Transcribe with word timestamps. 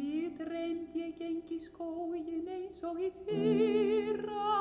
Mig 0.00 0.32
dreymt 0.38 0.94
ég 0.96 1.12
gengi 1.18 1.58
skógin 1.60 2.46
eins 2.48 2.80
og 2.88 3.02
í 3.04 3.10
fyrra, 3.26 4.54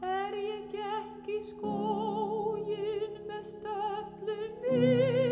er 0.00 0.36
ég 0.40 0.72
gekk 0.72 1.28
í 1.36 1.38
skógin 1.50 3.20
með 3.28 3.44
stöllum 3.52 4.58
minni 4.64 5.25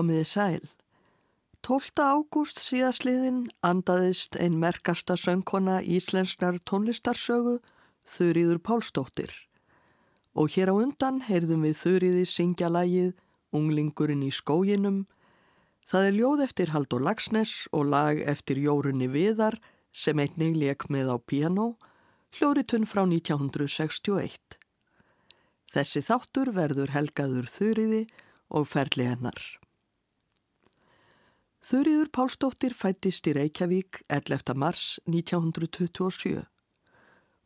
Komiði 0.00 0.24
sæl. 0.24 0.62
12. 1.66 2.00
ágúst 2.00 2.56
síðasliðin 2.56 3.50
andaðist 3.60 4.38
ein 4.40 4.54
merkasta 4.56 5.12
söngkona 5.20 5.82
íslensknar 5.84 6.56
tónlistarsögu 6.64 7.58
Þurriður 8.08 8.62
Pálsdóttir. 8.64 9.28
Og 10.32 10.56
hér 10.56 10.72
á 10.72 10.74
undan 10.80 11.20
heyrðum 11.26 11.68
við 11.68 11.76
Þurriði 11.82 12.24
syngja 12.32 12.72
lagið 12.72 13.12
Unglingurinn 13.52 14.24
í 14.24 14.32
skóginum. 14.32 15.04
Það 15.84 16.08
er 16.08 16.16
ljóð 16.16 16.46
eftir 16.48 16.72
Haldur 16.72 17.04
Lagsnes 17.04 17.54
og 17.68 17.92
lag 17.92 18.24
eftir 18.24 18.56
Jórunni 18.56 19.12
Viðar 19.12 19.60
sem 19.92 20.16
einnig 20.16 20.56
leik 20.56 20.88
með 20.88 21.12
á 21.12 21.16
piano, 21.20 21.74
hljóritun 22.40 22.88
frá 22.88 23.04
1961. 23.04 24.56
Þessi 25.76 26.08
þáttur 26.08 26.56
verður 26.56 26.96
helgaður 26.96 27.52
Þurriði 27.52 28.06
og 28.48 28.72
ferli 28.72 29.12
hennar. 29.12 29.59
Þurriður 31.70 32.08
Pálsdóttir 32.10 32.72
fættist 32.74 33.28
í 33.30 33.32
Reykjavík 33.36 34.00
11. 34.10 34.56
mars 34.58 34.98
1927. 35.06 36.40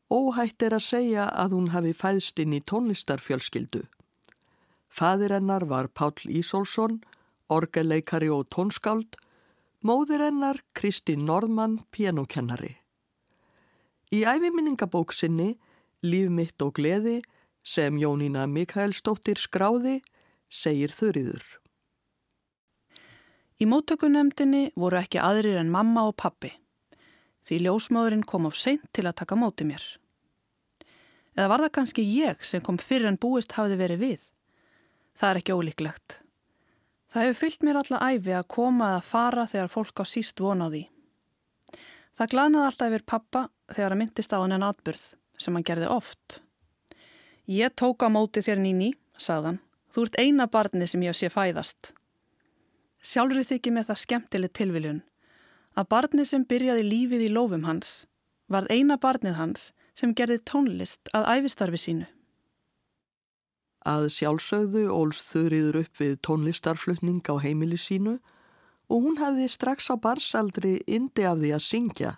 Óhætt 0.08 0.62
er 0.64 0.72
að 0.72 0.84
segja 0.86 1.26
að 1.28 1.52
hún 1.52 1.66
hafi 1.74 1.90
fæðst 1.92 2.38
inn 2.40 2.54
í 2.56 2.62
tónlistarfjölskyldu. 2.64 3.82
Fadir 4.88 5.34
hennar 5.36 5.66
var 5.68 5.90
Páll 5.92 6.24
Ísólfsson, 6.24 7.02
orgeleikari 7.52 8.30
og 8.32 8.46
tónskáld, 8.48 9.18
móðir 9.84 10.24
hennar 10.24 10.62
Kristín 10.72 11.26
Norðmann, 11.28 11.82
pianokennari. 11.92 12.78
Í 14.08 14.24
æfiminningabók 14.24 15.12
sinni, 15.12 15.58
Líf 16.00 16.32
mitt 16.32 16.64
og 16.64 16.78
gleði, 16.80 17.18
sem 17.60 18.00
Jónína 18.00 18.48
Mikaelsdóttir 18.48 19.36
skráði, 19.36 19.98
segir 20.48 20.96
Þurriður. 20.96 21.44
Í 23.62 23.66
móttökunemdini 23.70 24.72
voru 24.75 24.98
ekki 24.98 25.20
aðrir 25.22 25.60
en 25.60 25.70
mamma 25.70 26.09
og 26.09 26.16
pappi, 26.19 26.50
því 27.47 27.60
ljósmáðurinn 27.66 28.26
kom 28.26 28.48
á 28.48 28.53
seint 28.53 28.88
til 28.91 29.06
að 29.06 29.20
taka 29.20 29.38
móti 29.38 29.66
mér. 29.69 29.84
Eða 31.38 31.50
var 31.53 31.65
það 31.65 31.75
kannski 31.78 32.03
ég 32.06 32.42
sem 32.47 32.62
kom 32.62 32.81
fyrir 32.82 33.10
en 33.10 33.19
búist 33.20 33.54
hafði 33.54 33.78
verið 33.78 34.03
við? 34.03 34.26
Það 35.15 35.31
er 35.31 35.41
ekki 35.41 35.54
ólíklegt. 35.54 36.19
Það 37.15 37.28
hefur 37.28 37.41
fyllt 37.44 37.65
mér 37.66 37.78
alla 37.78 38.03
æfi 38.10 38.34
að 38.34 38.50
koma 38.50 38.91
eða 38.91 39.06
fara 39.06 39.47
þegar 39.47 39.71
fólk 39.71 40.03
á 40.03 40.04
síst 40.10 40.42
von 40.42 40.66
á 40.66 40.66
því. 40.66 40.84
Það 42.19 42.31
glanaði 42.34 42.66
alltaf 42.71 42.91
yfir 42.91 43.06
pappa 43.06 43.48
þegar 43.71 43.94
að 43.94 44.00
myndist 44.03 44.34
á 44.34 44.38
hann 44.38 44.54
en 44.54 44.66
atbyrð, 44.66 45.04
sem 45.38 45.54
hann 45.54 45.66
gerði 45.66 45.91
oft. 45.94 46.41
Ég 47.47 47.75
tók 47.78 48.03
á 48.03 48.10
móti 48.10 48.42
þér 48.42 48.62
nýni, 48.62 48.94
sagðan, 49.15 49.60
þú 49.94 50.09
ert 50.09 50.19
eina 50.19 50.47
barni 50.50 50.91
sem 50.91 51.03
ég 51.06 51.15
sé 51.19 51.31
fæðast. 51.31 51.94
Sjálfrið 53.04 53.50
þykir 53.50 53.75
með 53.76 53.88
það 53.91 54.00
skemmtileg 54.00 54.53
tilviljun 54.56 55.00
að 55.76 55.88
barnið 55.92 56.28
sem 56.31 56.44
byrjaði 56.48 56.84
lífið 56.87 57.25
í 57.26 57.31
lófum 57.34 57.65
hans 57.69 58.04
varð 58.48 58.70
eina 58.72 58.97
barnið 59.00 59.37
hans 59.37 59.72
sem 59.98 60.15
gerði 60.16 60.41
tónlist 60.48 61.10
að 61.16 61.26
æfistarfi 61.34 61.81
sínu. 61.81 62.06
Að 63.84 64.09
sjálfsögðu 64.15 64.87
ólst 64.94 65.28
þurriður 65.34 65.82
upp 65.82 66.00
við 66.00 66.15
tónlistarflutning 66.25 67.20
á 67.28 67.34
heimili 67.44 67.76
sínu 67.76 68.16
og 68.88 69.04
hún 69.04 69.21
hafði 69.21 69.50
strax 69.53 69.91
á 69.92 70.00
barsaldri 70.00 70.78
indi 70.88 71.26
af 71.28 71.36
því 71.42 71.53
að 71.56 71.65
syngja. 71.66 72.15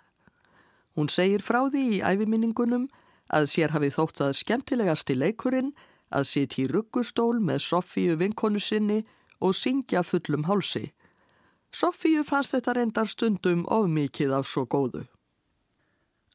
Hún 0.95 1.11
segir 1.11 1.43
frá 1.43 1.65
því 1.67 1.83
í 1.97 2.01
æfiminningunum 2.01 2.87
að 3.27 3.49
sér 3.51 3.75
hafi 3.75 3.91
þótt 3.91 4.23
að 4.23 4.37
skemmtilegast 4.39 5.11
í 5.11 5.19
leikurinn 5.19 5.73
að 6.15 6.29
sitja 6.31 6.63
í 6.63 6.71
ruggustól 6.71 7.41
með 7.43 7.65
Sofíu 7.67 8.15
vinkonu 8.15 8.63
sinni 8.63 9.03
og 9.39 9.55
syngja 9.55 10.03
fullum 10.03 10.47
hálsi. 10.47 10.91
Sofíu 11.73 12.23
fannst 12.25 12.55
þetta 12.55 12.73
reyndar 12.77 13.09
stundum 13.11 13.65
of 13.67 13.89
mikið 13.91 14.33
af 14.39 14.47
svo 14.49 14.65
góðu. 14.65 15.05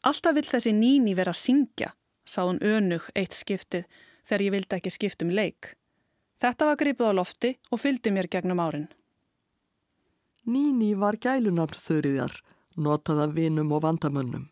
Alltaf 0.02 0.34
vill 0.34 0.48
þessi 0.48 0.72
níni 0.74 1.14
vera 1.14 1.32
að 1.32 1.42
syngja, 1.42 1.92
sá 2.26 2.42
hún 2.42 2.58
önug 2.62 3.06
eitt 3.14 3.34
skiptið 3.34 3.86
þegar 4.26 4.44
ég 4.46 4.54
vildi 4.56 4.78
ekki 4.78 4.92
skiptum 4.92 5.30
leik. 5.30 5.74
Þetta 6.42 6.66
var 6.66 6.78
gripið 6.80 7.10
á 7.10 7.12
lofti 7.14 7.52
og 7.70 7.80
fylgdi 7.82 8.10
mér 8.10 8.28
gegnum 8.30 8.62
árin. 8.62 8.88
Níni 10.42 10.94
var 10.98 11.20
gælunafn 11.22 11.78
þurriðjar, 11.78 12.32
notaða 12.74 13.28
vinum 13.30 13.70
og 13.76 13.84
vandamönnum. 13.84 14.48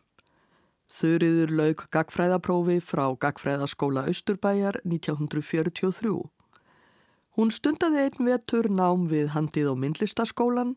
Þurriður 0.91 1.51
lauk 1.55 1.83
gagfræðaprófi 1.91 2.81
frá 2.83 3.05
Gagfræðaskóla 3.15 4.05
Östurbæjar 4.11 4.79
1943. 4.83 6.15
Hún 7.37 7.51
stundaði 7.55 8.07
einn 8.07 8.27
vetur 8.27 8.67
nám 8.67 9.07
við 9.11 9.31
handið 9.35 9.71
og 9.71 9.77
myndlistaskólan 9.83 10.75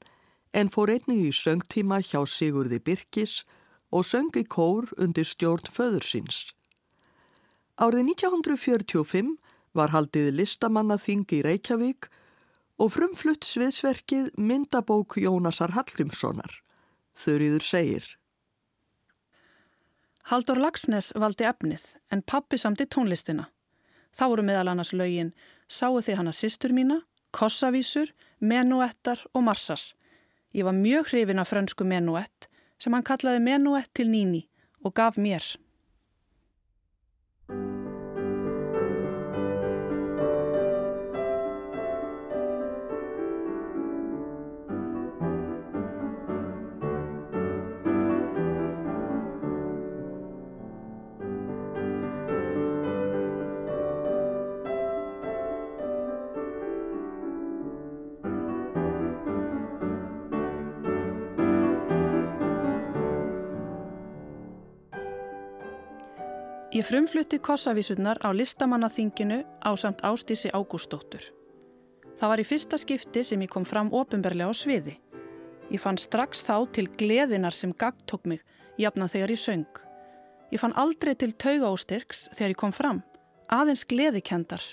en 0.54 0.70
fór 0.70 0.92
einnig 0.94 1.24
í 1.28 1.32
söngtíma 1.34 1.98
hjá 2.06 2.20
Sigurði 2.30 2.78
Birkis 2.78 3.42
og 3.90 4.06
söng 4.06 4.30
í 4.38 4.44
kór 4.46 4.92
undir 4.98 5.26
stjórn 5.26 5.70
föður 5.74 6.06
síns. 6.06 6.52
Árið 7.74 8.14
1945 8.14 9.34
var 9.74 9.90
haldið 9.90 10.30
listamannaþing 10.38 11.26
í 11.34 11.40
Reykjavík 11.42 12.06
og 12.78 12.92
frumflutt 12.94 13.46
sviðsverkið 13.46 14.30
myndabók 14.38 15.18
Jónasar 15.18 15.74
Hallgrímssonar. 15.74 16.60
Þurriður 17.18 17.66
segir. 17.66 18.06
Haldur 20.30 20.58
Lagsnes 20.62 21.10
valdi 21.18 21.46
efnið 21.46 21.82
en 22.14 22.22
pappi 22.22 22.58
samti 22.58 22.86
tónlistina. 22.86 23.50
Þá 24.14 24.24
voru 24.30 24.46
meðal 24.46 24.70
annars 24.70 24.94
lögin 24.94 25.34
Sáu 25.68 26.00
þið 26.00 26.20
hana 26.20 26.32
sýstur 26.32 26.74
mína, 26.76 27.00
Kossavísur, 27.34 28.12
Menuettar 28.40 29.20
og 29.34 29.46
Marsar. 29.46 29.80
Ég 30.54 30.66
var 30.66 30.76
mjög 30.76 31.10
hrifin 31.10 31.40
af 31.42 31.50
frönsku 31.50 31.84
Menuett 31.84 32.48
sem 32.78 32.92
hann 32.92 33.06
kallaði 33.06 33.40
Menuett 33.42 33.90
til 33.94 34.10
Níni 34.10 34.44
og 34.84 34.94
gaf 34.94 35.16
mér. 35.16 35.42
Ég 66.74 66.82
frumflutti 66.82 67.38
kossavísurnar 67.38 68.18
á 68.18 68.34
listamannaþinginu 68.34 69.44
á 69.62 69.70
samt 69.78 70.02
Ástísi 70.02 70.50
Ágústóttur. 70.50 71.22
Það 72.18 72.30
var 72.30 72.42
í 72.42 72.46
fyrsta 72.48 72.78
skipti 72.82 73.22
sem 73.22 73.44
ég 73.46 73.52
kom 73.52 73.62
fram 73.62 73.92
ofinberlega 73.94 74.50
á 74.50 74.54
sviði. 74.58 74.96
Ég 75.70 75.78
fann 75.78 76.02
strax 76.02 76.42
þá 76.42 76.66
til 76.74 76.88
gleðinar 76.98 77.54
sem 77.54 77.70
gagtók 77.70 78.26
mig, 78.26 78.42
jafnan 78.74 79.06
þegar 79.06 79.36
ég 79.36 79.42
söng. 79.44 79.80
Ég 80.50 80.58
fann 80.58 80.74
aldrei 80.74 81.14
til 81.14 81.30
tauga 81.38 81.70
ástyrks 81.70 82.26
þegar 82.34 82.56
ég 82.56 82.62
kom 82.66 82.74
fram, 82.74 83.04
aðeins 83.46 83.86
gleðikendar. 83.86 84.66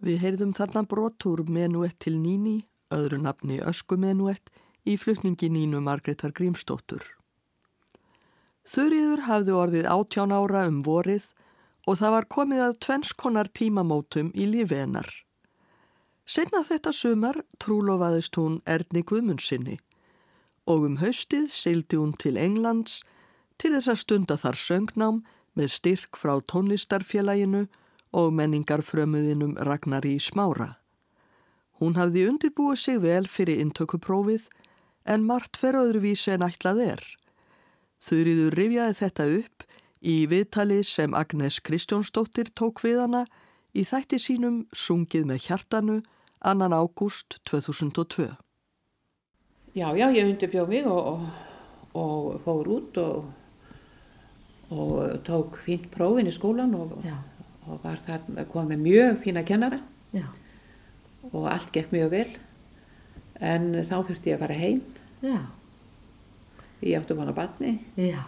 Við 0.00 0.16
heyrðum 0.24 0.56
þarna 0.56 0.88
brotur 0.88 1.44
menuett 1.44 2.00
til 2.00 2.16
Níni, 2.16 2.62
öðru 2.88 3.20
nafni 3.20 3.60
öskumenuett, 3.60 4.48
í 4.88 4.96
flutningi 4.96 5.52
Nínu 5.52 5.84
Margreðar 5.84 6.32
Grímstóttur. 6.32 7.04
Þurriður 8.68 9.24
hafði 9.26 9.54
orðið 9.58 9.88
átján 9.90 10.32
ára 10.34 10.66
um 10.68 10.82
vorið 10.86 11.32
og 11.86 11.98
það 11.98 12.14
var 12.14 12.28
komið 12.30 12.64
að 12.66 12.78
tvennskonar 12.86 13.50
tímamótum 13.50 14.30
í 14.34 14.46
lífi 14.46 14.78
hennar. 14.78 15.08
Senna 16.24 16.62
þetta 16.62 16.92
sumar 16.94 17.40
trúlofaðist 17.58 18.38
hún 18.38 18.60
Erni 18.66 19.02
Guðmundsinni 19.02 19.80
og 20.70 20.86
um 20.86 21.00
haustið 21.00 21.48
sildi 21.50 21.98
hún 21.98 22.12
til 22.14 22.36
Englands 22.38 23.00
til 23.58 23.72
þess 23.74 23.90
að 23.90 24.02
stunda 24.04 24.36
þar 24.38 24.58
söngnám 24.58 25.18
með 25.58 25.72
styrk 25.74 26.18
frá 26.18 26.36
tónlistarfélaginu 26.52 27.66
og 28.12 28.30
menningarfrömuðinum 28.38 29.56
Ragnari 29.66 30.14
í 30.16 30.22
smára. 30.22 30.76
Hún 31.80 31.98
hafði 31.98 32.28
undirbúið 32.30 32.78
sig 32.78 33.00
vel 33.02 33.26
fyrir 33.26 33.58
intökuprófið 33.64 34.46
en 35.10 35.26
margt 35.26 35.58
fer 35.58 35.74
öðruvísi 35.74 36.30
en 36.36 36.46
ætlað 36.46 36.82
er. 36.86 37.02
Þurriður 38.02 38.56
rifjaði 38.58 38.94
þetta 38.98 39.26
upp 39.38 39.64
í 40.02 40.14
viðtali 40.26 40.80
sem 40.86 41.12
Agnes 41.14 41.60
Kristjónsdóttir 41.62 42.50
tók 42.58 42.82
við 42.82 42.98
hana 43.04 43.26
í 43.78 43.84
þætti 43.86 44.18
sínum 44.18 44.56
Sungið 44.74 45.28
með 45.30 45.46
hjartanu 45.46 46.00
annan 46.42 46.74
ágúst 46.74 47.38
2002. 47.46 48.32
Já, 49.72 49.86
já, 49.94 50.08
ég 50.10 50.26
undirbjóð 50.26 50.68
mig 50.68 50.90
og, 50.90 51.22
og, 51.94 52.02
og 52.02 52.42
fór 52.44 52.72
út 52.74 53.00
og, 53.00 53.30
og 54.74 54.92
tók 55.28 55.62
fínt 55.62 55.86
prófin 55.94 56.28
í 56.28 56.34
skólan 56.34 56.74
og 56.74 56.98
var 57.86 58.02
þar 58.02 58.26
komið 58.50 58.82
mjög 58.82 59.22
fína 59.22 59.46
kennara 59.46 59.78
já. 60.10 60.26
og 61.30 61.46
allt 61.46 61.70
gekk 61.72 61.94
mjög 61.94 62.14
vel 62.18 62.28
en 63.38 63.74
þá 63.86 64.00
þurfti 64.02 64.34
ég 64.34 64.40
að 64.40 64.48
fara 64.48 64.62
heim. 64.66 64.86
Já 65.22 65.61
ég 66.82 66.98
átti 66.98 67.16
vana 67.16 67.34
barni. 67.36 67.78
Já. 67.96 68.20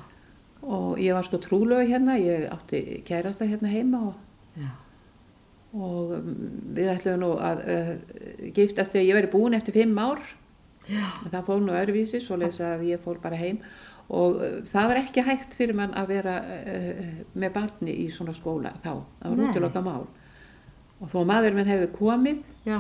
og 0.65 0.99
ég 1.01 1.13
var 1.13 1.27
sko 1.27 1.39
trúlega 1.43 1.85
hérna, 1.85 2.17
ég 2.21 2.47
átti 2.53 3.03
kærasta 3.05 3.45
hérna 3.45 3.69
heima 3.69 4.01
og, 4.09 4.15
og 5.75 6.15
mm, 6.17 6.47
við 6.77 6.93
ætlum 6.95 7.21
nú 7.21 7.33
að 7.37 7.65
uh, 7.75 7.91
giftast 8.57 8.95
þegar 8.95 9.09
ég 9.09 9.19
veri 9.19 9.33
búin 9.35 9.59
eftir 9.59 9.77
fimm 9.77 9.99
ár. 9.99 10.23
Já. 10.85 11.05
það 11.33 11.47
fór 11.47 11.61
nú 11.65 11.73
öðruvísi 11.73 12.21
svo 12.21 12.37
leiðis 12.37 12.61
að 12.61 12.83
ég 12.91 13.01
fór 13.01 13.21
bara 13.23 13.41
heim. 13.41 13.61
Og 14.09 14.41
uh, 14.41 14.59
það 14.69 14.91
var 14.91 15.01
ekki 15.01 15.25
hægt 15.29 15.57
fyrir 15.59 15.77
mann 15.77 15.95
að 15.97 16.13
vera 16.17 16.41
uh, 16.41 17.15
með 17.35 17.55
barni 17.57 17.97
í 18.05 18.11
svona 18.13 18.37
skóla 18.37 18.75
þá, 18.85 18.93
það 19.21 19.31
var 19.31 19.47
útiloka 19.49 19.85
mál. 19.85 20.05
Og 21.03 21.11
þó 21.13 21.25
maður 21.29 21.57
minn 21.59 21.69
hefði 21.69 21.93
komið 21.93 22.45
Já. 22.65 22.79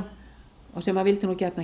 og 0.72 0.84
sem 0.84 0.96
maður 0.96 1.12
vildi 1.12 1.28
nú 1.28 1.36
gert 1.36 1.58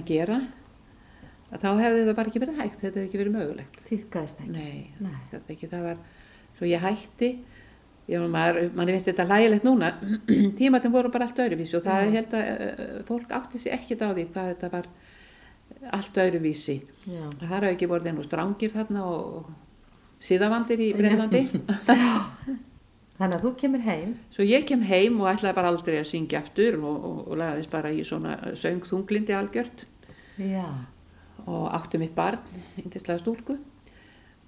að 1.50 1.64
þá 1.64 1.70
hefði 1.81 2.02
það 2.06 2.17
bara 2.19 2.31
ekki 2.31 2.43
verið 2.44 2.61
hægt, 2.61 2.76
þetta 2.81 3.00
hefði 3.00 3.06
ekki 3.08 3.20
verið 3.20 3.37
mögulegt. 3.37 3.79
Þýðgæðist 3.88 4.43
ekki? 4.43 4.52
Nei, 4.55 4.82
Nei, 5.02 5.17
þetta 5.32 5.55
ekki, 5.55 5.70
það 5.70 5.87
var, 5.88 6.02
svo 6.58 6.69
ég 6.70 6.85
hætti, 6.85 7.31
ég, 8.11 8.26
maður, 8.31 8.61
manni 8.79 8.94
finnst 8.94 9.11
þetta 9.11 9.26
lægilegt 9.31 9.67
núna, 9.67 9.91
tímatin 10.61 10.94
voru 10.94 11.12
bara 11.12 11.26
allt 11.26 11.43
öðruvísi 11.43 11.79
og 11.79 11.87
það 11.87 12.14
held 12.17 12.37
að 12.38 12.50
uh, 12.69 12.94
fólk 13.08 13.35
átti 13.41 13.62
sér 13.62 13.79
ekkert 13.79 14.06
á 14.06 14.08
því 14.12 14.26
hvað 14.31 14.50
þetta 14.52 14.73
var 14.76 14.88
allt 15.99 16.23
öðruvísi. 16.25 16.79
Já. 17.11 17.26
Það 17.41 17.52
har 17.55 17.69
ekki 17.73 17.91
voruð 17.91 18.11
enn 18.11 18.23
og 18.23 18.26
strángir 18.26 18.75
þarna 18.75 19.05
og 19.11 19.52
síðavandir 20.23 20.82
í 20.87 20.91
Breitlandi. 20.94 21.47
Þannig 23.20 23.37
að 23.37 23.43
þú 23.44 23.50
kemur 23.61 23.82
heim? 23.85 24.14
Svo 24.32 24.47
ég 24.47 24.62
kem 24.69 24.81
heim 24.88 25.19
og 25.20 25.29
ætlaði 25.29 25.56
bara 25.58 25.73
aldrei 25.75 25.99
að 25.99 26.06
syngja 26.08 26.41
aftur 26.41 26.79
og, 26.81 26.94
og, 27.05 27.19
og 27.26 27.37
lagðist 27.37 27.73
bara 27.73 27.91
í 27.93 28.00
svona 28.08 28.38
söngþunglindi 28.56 29.37
algjört. 29.37 29.85
Já 30.41 30.64
og 31.47 31.69
átti 31.77 32.01
mitt 32.01 32.15
barn, 32.15 32.41
índislega 32.81 33.21
stúlku. 33.23 33.59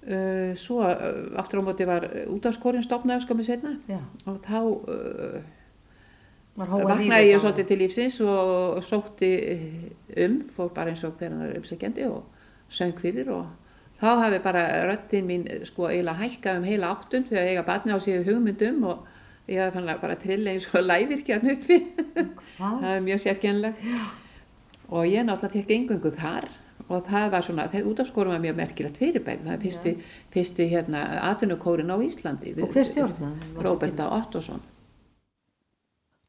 Uh, 0.03 0.51
svo 0.59 0.81
uh, 0.83 1.31
aftur 1.39 1.61
á 1.61 1.63
móti 1.63 1.85
var 1.87 2.03
útafskorinn 2.27 2.83
stopnaði 2.83 3.23
skamið 3.23 3.45
setna 3.47 3.69
Já. 3.87 4.01
og 4.27 4.41
þá 4.43 4.57
uh, 4.67 5.37
vaknaði 6.59 7.29
ég 7.29 7.39
svolítið 7.39 7.69
til 7.69 7.77
lífsins 7.79 8.17
og 8.19 8.81
sótti 8.83 9.29
um, 10.25 10.41
fór 10.57 10.73
bara 10.75 10.91
eins 10.91 11.05
og 11.07 11.15
þegar 11.21 11.37
hann 11.37 11.45
er 11.47 11.61
umsækjandi 11.61 12.07
og 12.09 12.25
söng 12.67 12.99
fyrir 12.99 13.31
og 13.31 13.47
þá 14.01 14.09
hafði 14.25 14.41
bara 14.43 14.63
röttin 14.89 15.29
mín 15.29 15.47
sko 15.69 15.87
eiginlega 15.87 16.19
hækkað 16.19 16.59
um 16.59 16.67
heila 16.67 16.91
áttund 16.97 17.29
fyrir 17.29 17.45
að 17.45 17.53
eiga 17.53 17.65
barni 17.69 17.95
á 17.95 17.99
síðu 18.03 18.25
hugmyndum 18.27 18.83
og 18.91 19.07
ég 19.47 19.63
hafði 19.63 19.77
fann 19.77 19.93
að 19.93 20.03
bara 20.03 20.19
trilla 20.19 20.51
eins 20.51 20.67
og 20.67 20.83
lævirkjarn 20.89 21.53
uppi. 21.55 21.79
Það 22.59 22.89
er 22.91 23.07
mjög 23.07 23.23
sérkjænlega 23.23 24.03
og 24.91 25.07
ég 25.07 25.23
náttúrulega 25.23 25.55
fekk 25.55 25.73
engungu 25.77 26.11
þar 26.19 26.51
og 26.89 27.07
það 27.07 27.29
var 27.31 27.45
svona, 27.45 27.69
það 27.71 27.89
út 27.91 28.03
af 28.03 28.09
skórum 28.09 28.33
var 28.33 28.43
mjög 28.43 28.59
merkilegt 28.59 28.99
fyrirbæri, 29.01 29.43
það 29.45 29.55
er 29.55 29.63
fyrsti, 29.63 29.95
fyrsti 30.33 30.67
hérna, 30.71 31.03
atvinnukórin 31.29 31.93
á 31.93 31.97
Íslandi. 32.03 32.55
Og 32.59 32.71
hver 32.75 32.87
stjórnaði? 32.89 33.51
Róberta 33.63 34.09
Ottosson 34.11 34.63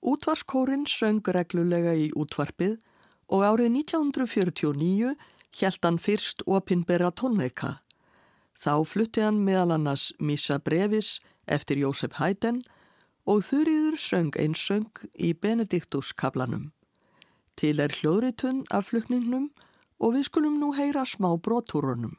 Útvarskórin 0.05 0.85
söng 0.85 1.25
reglulega 1.33 1.95
í 1.97 2.11
útvarpið 2.13 2.77
og 3.33 3.41
árið 3.41 3.71
1949 3.81 5.15
hjælt 5.57 5.87
hann 5.87 5.97
fyrst 5.97 6.45
opinbera 6.45 7.09
tónleika. 7.09 7.79
Þá 8.61 8.85
flutti 8.85 9.25
hann 9.25 9.41
meðal 9.47 9.79
annars 9.79 10.11
Missa 10.21 10.59
Brevis 10.61 11.23
eftir 11.49 11.81
Jósef 11.81 12.19
Hæden 12.21 12.61
og 13.25 13.47
þurriður 13.49 13.97
söng 13.97 14.37
einsöng 14.37 14.93
í 15.17 15.33
Benediktuskablanum 15.33 16.75
til 17.57 17.81
er 17.81 17.93
hljóðritun 17.97 18.65
af 18.71 18.91
flukningnum 18.91 19.49
og 20.05 20.13
við 20.19 20.29
skulum 20.29 20.61
nú 20.61 20.75
heyra 20.77 21.07
smá 21.09 21.31
brotúrunum. 21.41 22.13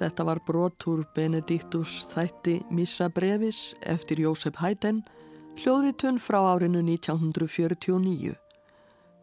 Þetta 0.00 0.24
var 0.24 0.38
brotur 0.48 1.02
Benediktus 1.12 2.06
þætti 2.08 2.54
Missa 2.72 3.10
Brevis 3.12 3.74
eftir 3.84 4.22
Jósef 4.22 4.56
Hæden, 4.56 5.02
hljóðritun 5.60 6.16
frá 6.16 6.38
árinu 6.54 6.80
1949. 6.86 8.32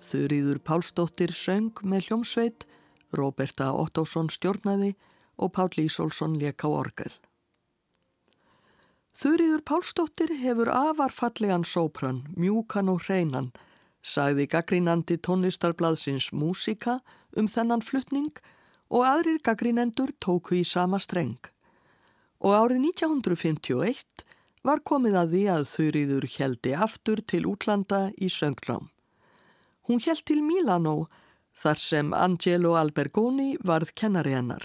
Þurriður 0.06 0.60
Pálsdóttir 0.62 1.32
söng 1.34 1.82
með 1.82 2.12
hljómsveit, 2.12 2.68
Róberta 3.10 3.72
Ottosson 3.74 4.30
stjórnaði 4.30 4.92
og 5.42 5.56
Páll 5.56 5.82
Ísólfsson 5.82 6.36
leka 6.38 6.70
á 6.70 6.78
orgel. 6.78 7.14
Þurriður 9.18 9.64
Pálsdóttir 9.66 10.36
hefur 10.44 10.70
afarfallegan 10.70 11.66
sópran, 11.66 12.22
mjúkan 12.38 12.94
og 12.94 13.02
hreinan, 13.08 13.50
sagði 14.06 14.46
gaggrínandi 14.54 15.18
tónlistarblaðsins 15.26 16.30
Músika 16.38 17.00
um 17.34 17.50
þennan 17.50 17.82
fluttning 17.82 18.30
og 18.30 18.54
aðrir 19.04 19.42
gaggrínendur 19.44 20.14
tóku 20.24 20.56
í 20.60 20.64
sama 20.64 21.00
streng. 21.04 21.40
Og 22.40 22.54
árið 22.56 22.84
1951 22.94 24.26
var 24.68 24.84
komið 24.86 25.18
að 25.22 25.34
því 25.34 25.44
að 25.54 25.70
Þurriður 25.72 26.28
heldi 26.38 26.74
aftur 26.76 27.22
til 27.26 27.46
útlanda 27.50 28.02
í 28.16 28.30
sönglám. 28.32 28.90
Hún 29.88 30.04
held 30.04 30.24
til 30.28 30.42
Milano 30.44 31.08
þar 31.58 31.80
sem 31.82 32.14
Angelo 32.14 32.76
Albergoni 32.78 33.56
varð 33.64 33.94
kennari 33.96 34.36
hennar. 34.36 34.64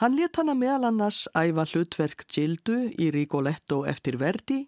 Hann 0.00 0.16
let 0.16 0.36
hana 0.36 0.52
meðal 0.52 0.90
annars 0.90 1.24
æfa 1.32 1.64
hlutverk 1.70 2.26
Gildu 2.28 2.90
í 3.00 3.08
Rigoletto 3.14 3.84
eftir 3.88 4.18
Verdi 4.20 4.66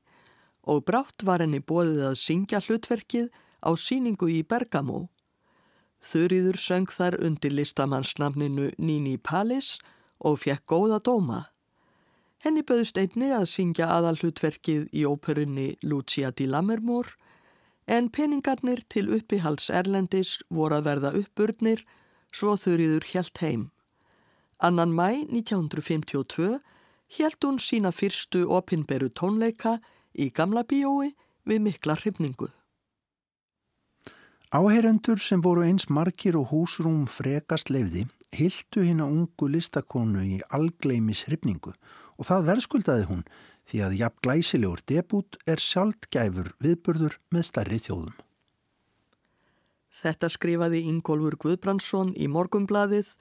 og 0.69 0.85
brátt 0.89 1.25
var 1.25 1.43
henni 1.45 1.61
bóðið 1.61 2.07
að 2.11 2.21
syngja 2.21 2.61
hlutverkið 2.65 3.29
á 3.65 3.71
síningu 3.77 4.29
í 4.33 4.41
Bergamo. 4.45 5.09
Þurriður 6.05 6.59
söng 6.61 6.91
þar 6.91 7.19
undir 7.25 7.55
listamannsnafninu 7.55 8.73
Nini 8.79 9.17
Palis 9.19 9.77
og 10.19 10.41
fekk 10.45 10.67
góða 10.71 10.99
dóma. 11.03 11.47
Henni 12.45 12.63
böðst 12.63 12.99
einni 13.01 13.33
að 13.35 13.49
syngja 13.51 13.89
aðal 13.91 14.15
hlutverkið 14.21 14.87
í 14.95 15.03
óperunni 15.05 15.73
Lucia 15.83 16.31
di 16.31 16.47
Lammermoor 16.47 17.11
en 17.89 18.11
peningarnir 18.15 18.85
til 18.89 19.09
uppihalds 19.17 19.71
Erlendis 19.75 20.37
voru 20.49 20.79
að 20.79 20.87
verða 20.91 21.15
uppburnir 21.19 21.83
svo 22.31 22.55
þurriður 22.61 23.09
helt 23.15 23.43
heim. 23.43 23.71
Annan 24.61 24.93
mæ 24.95 25.25
1952 25.31 26.59
held 27.19 27.45
hún 27.45 27.59
sína 27.59 27.91
fyrstu 27.95 28.45
opinberu 28.47 29.09
tónleika 29.09 29.79
í 30.15 30.31
gamla 30.35 30.63
bíói 30.63 31.15
við 31.49 31.63
mikla 31.65 31.97
hrifningu. 31.99 32.51
Áheyrendur 34.49 35.21
sem 35.21 35.43
voru 35.45 35.61
eins 35.61 35.91
margir 35.93 36.37
og 36.39 36.49
húsrúm 36.49 37.03
frekast 37.05 37.69
lefði 37.69 38.07
hildu 38.33 38.81
hinn 38.81 39.03
að 39.05 39.11
ungu 39.13 39.49
listakonu 39.53 40.23
í 40.25 40.39
algleimis 40.57 41.27
hrifningu 41.29 41.75
og 42.17 42.29
það 42.29 42.47
verðskuldaði 42.47 43.05
hún 43.11 43.27
því 43.69 43.83
að 43.85 43.97
jafn 44.01 44.23
glæsilegur 44.25 44.83
debút 44.89 45.37
er 45.45 45.61
sjálfgæfur 45.61 46.55
viðburður 46.65 47.19
með 47.29 47.45
starri 47.45 47.81
þjóðum. 47.85 48.17
Þetta 49.99 50.31
skrifaði 50.33 50.81
Ingólfur 50.95 51.37
Guðbrandsson 51.45 52.15
í 52.17 52.29
Morgumbladið 52.33 53.13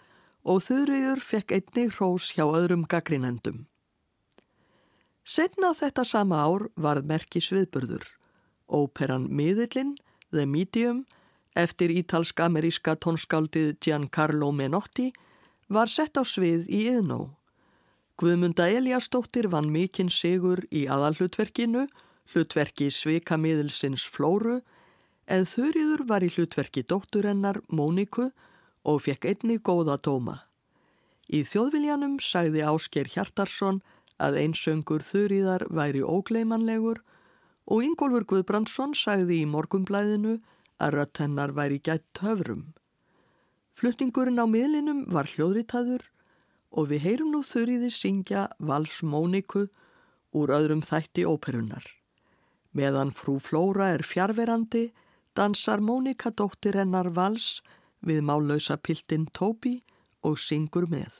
og 0.47 0.63
Þurriður 0.63 1.19
fekk 1.19 1.51
einni 1.57 1.89
hrós 1.91 2.31
hjá 2.37 2.45
öðrum 2.45 2.87
gaggrinendum. 2.87 3.65
Setna 5.27 5.73
þetta 5.75 6.07
sama 6.07 6.39
ár 6.47 6.69
varð 6.79 7.07
merki 7.11 7.43
sviðburður. 7.43 8.05
Óperan 8.71 9.27
Miðillin, 9.27 9.97
The 10.31 10.45
Medium, 10.47 11.03
eftir 11.57 11.91
ítalsk-ameríska 11.91 12.95
tónskáldið 13.01 13.75
Giancarlo 13.83 14.51
Menotti, 14.53 15.11
var 15.67 15.89
sett 15.91 16.15
á 16.15 16.23
svið 16.23 16.69
í 16.69 16.85
Yðnó. 16.93 17.33
Guðmunda 18.17 18.69
Eliastóttir 18.71 19.49
vann 19.51 19.69
mikinn 19.73 20.09
sigur 20.09 20.63
í 20.73 20.87
aðalhlutverkinu, 20.89 21.85
hlutverki 22.33 22.89
Svika 22.91 23.37
miðilsins 23.37 24.07
Flóru, 24.09 24.61
en 25.27 25.45
Þurriður 25.45 26.05
var 26.07 26.23
í 26.23 26.31
hlutverki 26.31 26.85
dótturennar 26.87 27.59
Móniku 27.67 28.31
og 28.87 29.03
fekk 29.05 29.27
einni 29.31 29.59
góða 29.59 29.99
dóma. 29.99 30.39
Í 31.27 31.43
þjóðviljanum 31.43 32.17
sagði 32.23 32.63
Ásker 32.63 33.09
Hjartarsson 33.11 33.81
að 34.23 34.39
einsöngur 34.41 35.03
þurriðar 35.03 35.67
væri 35.69 36.01
ógleimanlegur 36.01 37.03
og 37.67 37.83
Ingólfur 37.83 38.25
Guðbrandsson 38.31 38.95
sagði 38.95 39.43
í 39.43 39.49
morgumblæðinu 39.51 40.37
að 40.37 40.53
rött 40.79 41.17
hennar 41.17 41.53
væri 41.57 41.79
gætt 41.79 42.21
höfrum. 42.21 42.73
Flutningurinn 43.77 44.41
á 44.41 44.45
miðlinum 44.49 45.05
var 45.13 45.29
hljóðritaður 45.29 46.05
og 46.71 46.89
við 46.91 47.03
heyrum 47.05 47.33
nú 47.33 47.43
þurriði 47.45 47.91
syngja 47.93 48.47
Vals 48.59 49.01
Móniku 49.03 49.67
úr 50.37 50.53
öðrum 50.57 50.83
þætti 50.85 51.25
óperunar. 51.25 51.85
Meðan 52.77 53.13
frú 53.15 53.37
Flóra 53.41 53.93
er 53.95 54.03
fjárverandi, 54.05 54.91
dansar 55.37 55.81
Mónika 55.81 56.29
dóttir 56.29 56.77
hennar 56.77 57.09
Vals 57.13 57.61
við 58.05 58.21
mállausa 58.25 58.77
piltin 58.77 59.25
Tóbi 59.33 59.79
og 60.21 60.37
syngur 60.41 60.89
með. 60.89 61.13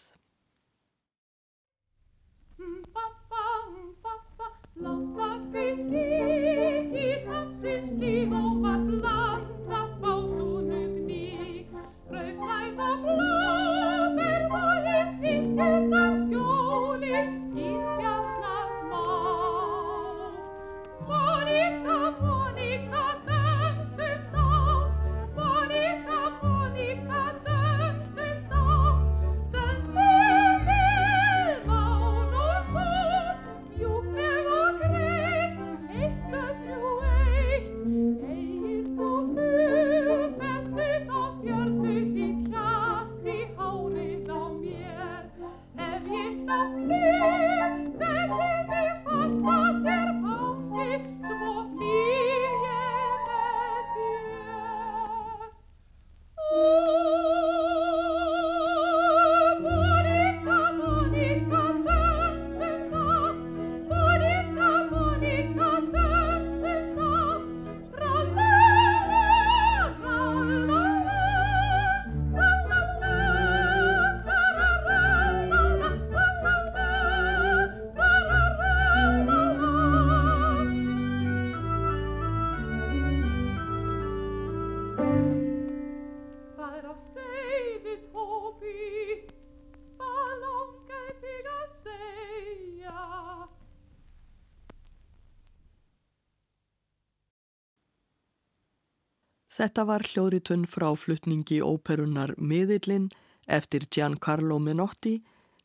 Þetta 99.58 99.88
var 99.90 100.04
hljóðritun 100.06 100.68
frá 100.70 100.92
flutningi 100.94 101.64
óperunar 101.66 102.36
Miðillin 102.38 103.08
eftir 103.50 103.88
Giancarlo 103.90 104.60
Menotti 104.62 105.16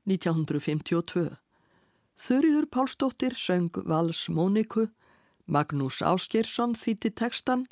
1952. 0.08 1.26
Þurriður 2.16 2.68
Pálsdóttir 2.72 3.36
söng 3.36 3.76
Vals 3.84 4.30
Móniku, 4.32 4.86
Magnús 5.44 6.00
Áskersson 6.00 6.72
þýtti 6.72 7.12
tekstan 7.20 7.66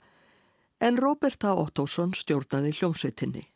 en 0.85 1.01
Róberta 1.01 1.55
Ottosson 1.57 2.13
stjórnaði 2.13 2.75
hljómsveitinni. 2.77 3.47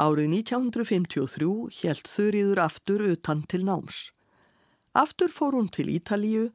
Árið 0.00 0.32
1953 0.40 1.52
helt 1.82 2.08
Þurriður 2.08 2.64
aftur 2.64 3.04
utan 3.12 3.44
til 3.52 3.66
náms. 3.68 4.06
Aftur 4.96 5.28
fór 5.28 5.60
hún 5.60 5.68
til 5.68 5.92
Ítalíu 5.92 6.48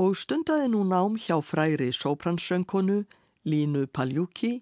og 0.00 0.16
stundaði 0.16 0.72
nú 0.72 0.86
nám 0.88 1.20
hjá 1.20 1.36
fræri 1.44 1.92
sópransöngkonu 1.92 3.02
Línu 3.44 3.86
Paljúki, 3.86 4.60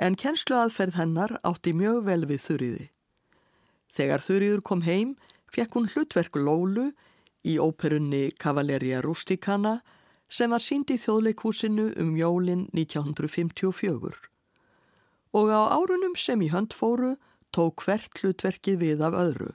en 0.00 0.16
kennsluaðferð 0.16 0.96
hennar 0.96 1.36
átti 1.44 1.74
mjög 1.76 2.04
vel 2.08 2.24
við 2.26 2.40
þurriði. 2.46 2.86
Þegar 3.90 4.24
Þurriður 4.24 4.62
kom 4.64 4.82
heim 4.86 5.14
fekk 5.50 5.76
hún 5.76 5.88
hlutverk 5.90 6.36
Lólu 6.38 6.90
í 7.46 7.56
óperunni 7.58 8.30
Cavalleria 8.38 9.00
Rusticana 9.04 9.80
sem 10.30 10.52
var 10.54 10.62
sínd 10.62 10.90
í 10.94 10.98
þjóðleikúsinu 11.00 11.90
um 12.00 12.14
jólin 12.18 12.68
1954. 12.76 14.14
Og 15.34 15.50
á 15.50 15.62
árunum 15.74 16.14
sem 16.18 16.42
í 16.42 16.50
hönd 16.50 16.74
fóru 16.74 17.16
tók 17.54 17.82
hvert 17.84 18.22
hlutverkið 18.22 18.78
við 18.78 19.02
af 19.06 19.16
öðru. 19.18 19.54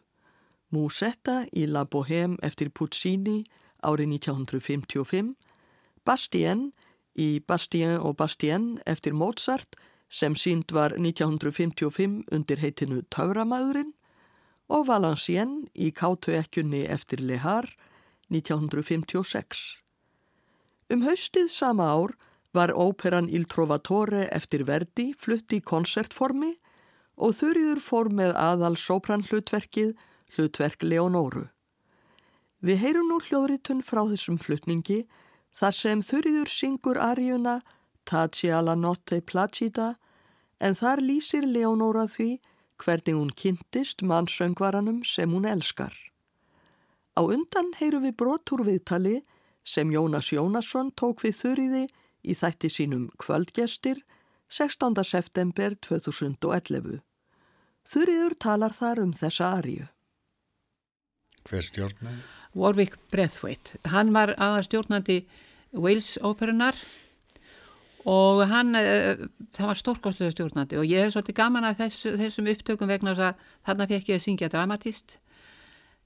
Musetta 0.72 1.46
í 1.56 1.66
La 1.70 1.86
Bohème 1.88 2.36
eftir 2.44 2.72
Puccini 2.76 3.46
árið 3.86 4.18
1955, 4.18 5.36
Bastien 6.06 6.72
í 7.16 7.40
Bastien 7.40 7.98
og 8.00 8.18
Bastien 8.20 8.76
eftir 8.86 9.16
Mozart 9.16 9.78
sem 10.10 10.36
sínd 10.36 10.72
var 10.76 10.96
1955 11.00 12.24
undir 12.32 12.62
heitinu 12.62 13.02
Tauramæðurinn 13.14 13.94
og 14.70 14.88
Valenciennes 14.90 15.70
í 15.76 15.92
Kátuekkjunni 15.96 16.86
eftir 16.90 17.22
Lehar 17.22 17.68
1956. 18.34 19.82
Um 20.94 21.02
haustið 21.06 21.50
sama 21.50 21.90
ár 21.94 22.16
var 22.54 22.72
óperan 22.74 23.30
Il 23.30 23.46
Trovatore 23.46 24.28
eftir 24.32 24.66
Verdi 24.66 25.12
flutt 25.18 25.54
í 25.54 25.62
konsertformi 25.62 26.54
og 27.16 27.36
þurriður 27.36 27.82
fór 27.84 28.10
með 28.14 28.36
aðal 28.40 28.76
sopranhlutverkið 28.80 29.94
hlutverk 30.36 30.84
Leonóru. 30.84 31.48
Við 32.66 32.82
heyrum 32.82 33.12
nú 33.12 33.20
hljóðritun 33.22 33.84
frá 33.86 34.04
þessum 34.10 34.40
flutningi 34.42 35.04
þar 35.56 35.78
sem 35.80 36.04
þurriður 36.04 36.52
syngur 36.52 37.00
arjuna 37.00 37.60
Taci 38.06 38.52
alla 38.54 38.76
notte 38.76 39.22
placida 39.22 39.96
en 40.62 40.76
þar 40.78 41.02
lýsir 41.02 41.46
Leonóra 41.50 42.06
því 42.06 42.36
hvernig 42.82 43.18
hún 43.18 43.32
kynntist 43.34 44.04
mannsöngvaranum 44.06 45.02
sem 45.08 45.32
hún 45.32 45.48
elskar. 45.50 45.96
Á 47.18 47.22
undan 47.24 47.72
heyrum 47.80 48.06
við 48.06 48.18
brotur 48.20 48.66
viðtali 48.68 49.24
sem 49.66 49.92
Jónas 49.92 50.30
Jónasson 50.36 50.92
tók 50.94 51.24
við 51.26 51.40
þurriði 51.42 51.84
í 52.22 52.36
þætti 52.38 52.70
sínum 52.70 53.10
kvöldgestir 53.18 54.04
16. 54.52 55.02
september 55.04 55.74
2011. 55.82 57.02
Þurriður 57.86 58.36
talar 58.38 58.74
þar 58.74 59.02
um 59.02 59.14
þessa 59.18 59.50
arju. 59.58 59.88
Hver 61.46 61.66
stjórnaði? 61.66 62.22
Warwick 62.56 62.98
Braithwaite. 63.12 63.80
Hann 63.92 64.14
var 64.16 64.34
aðastjórnandi 64.40 65.24
Wales 65.76 66.16
óperunar 66.24 66.78
og 68.06 68.46
hann, 68.48 68.76
uh, 68.78 69.26
það 69.56 69.72
var 69.72 69.80
stórkostlega 69.80 70.34
stjórnandi 70.34 70.80
og 70.80 70.88
ég 70.88 71.06
hef 71.06 71.16
svolítið 71.16 71.40
gaman 71.40 71.68
að 71.68 71.84
þess, 71.84 72.06
þessum 72.22 72.50
upptökum 72.54 72.92
vegna 72.92 73.16
þess 73.16 73.32
að 73.32 73.48
þarna 73.70 73.88
fekk 73.92 74.12
ég 74.12 74.20
að 74.20 74.26
syngja 74.28 74.52
dramatist 74.54 75.18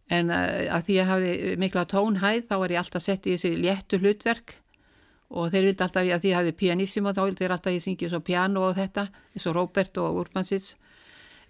en 0.09 0.31
uh, 0.31 0.65
að 0.77 0.88
því 0.88 0.97
ég 0.97 1.12
hafði 1.12 1.33
mikla 1.62 1.85
tónhæð 1.91 2.47
þá 2.49 2.55
var 2.63 2.73
ég 2.73 2.81
alltaf 2.81 3.05
sett 3.05 3.27
í 3.27 3.35
þessi 3.35 3.53
léttu 3.59 3.99
hlutverk 3.99 4.55
og 5.29 5.51
þeir 5.53 5.67
vildi 5.67 5.85
alltaf, 5.85 6.07
að 6.07 6.23
því 6.23 6.31
ég 6.31 6.39
hafði 6.39 6.55
pianissimo 6.63 7.13
þá 7.13 7.23
vildi 7.25 7.43
þeir 7.43 7.55
alltaf 7.57 7.75
ég 7.75 7.83
syngja 7.85 8.13
svo 8.13 8.23
piano 8.25 8.63
og 8.69 8.77
þetta 8.79 9.09
eins 9.35 9.49
og 9.49 9.57
Robert 9.59 9.99
og 10.01 10.23
Urbansits 10.23 10.73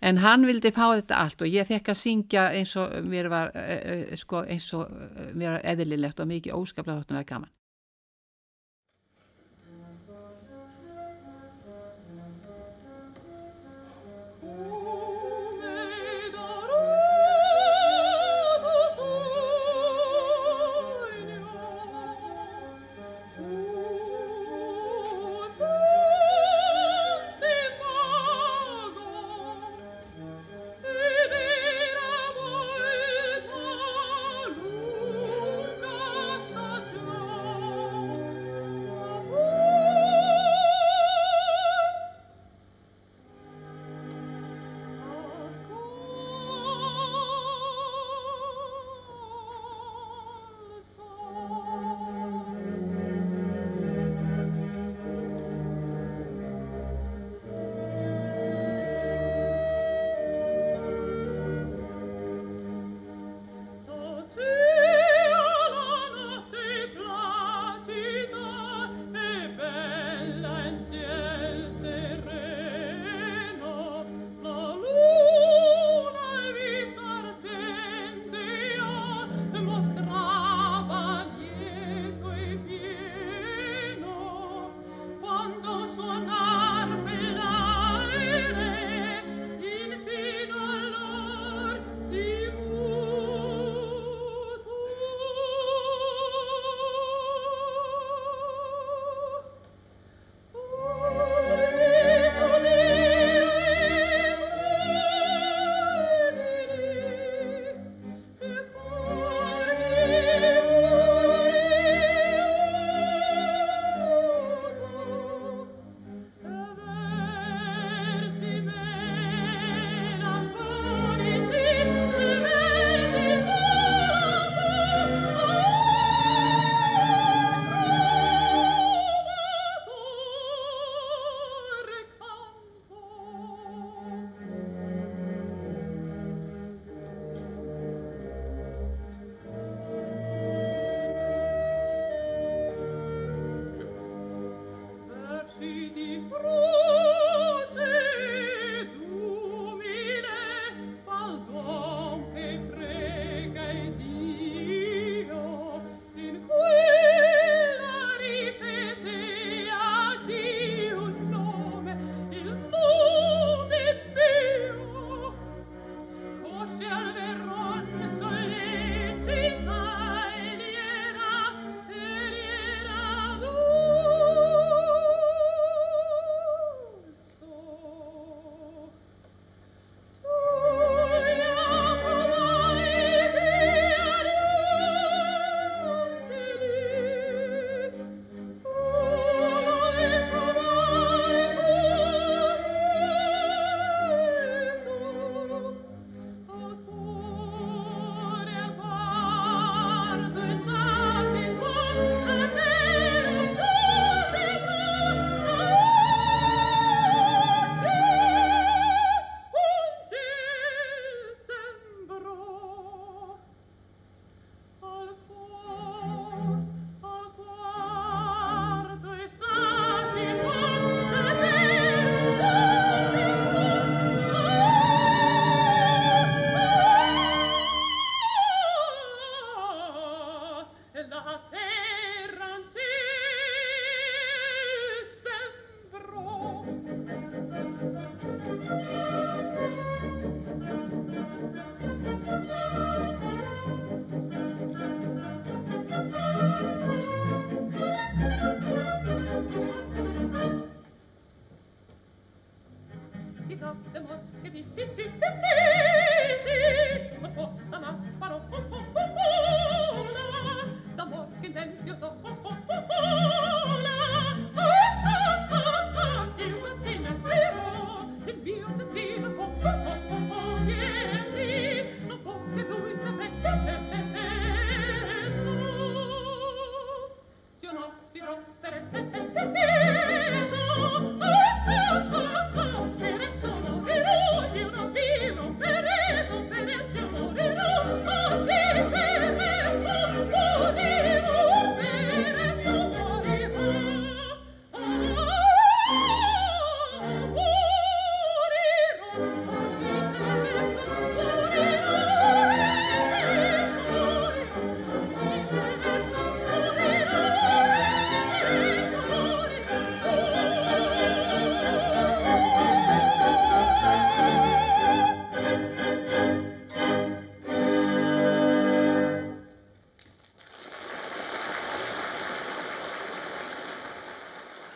en 0.01 0.21
hann 0.23 0.47
vildi 0.47 0.71
fá 0.75 0.85
þetta 0.95 1.21
allt 1.23 1.41
og 1.43 1.51
ég 1.51 1.67
fekk 1.67 1.91
að 1.93 2.01
syngja 2.01 2.49
eins 2.55 2.75
og 2.79 2.93
mér 3.05 3.29
var 3.31 3.53
uh, 3.55 4.15
sko, 4.19 4.43
eins 4.47 4.69
og 4.77 4.91
mér 5.33 5.57
var 5.57 5.65
eðlilegt 5.73 6.19
og 6.19 6.29
mikið 6.31 6.55
óskaplega 6.55 7.01
þóttum 7.01 7.17
að 7.17 7.21
vera 7.21 7.31
gaman 7.33 7.55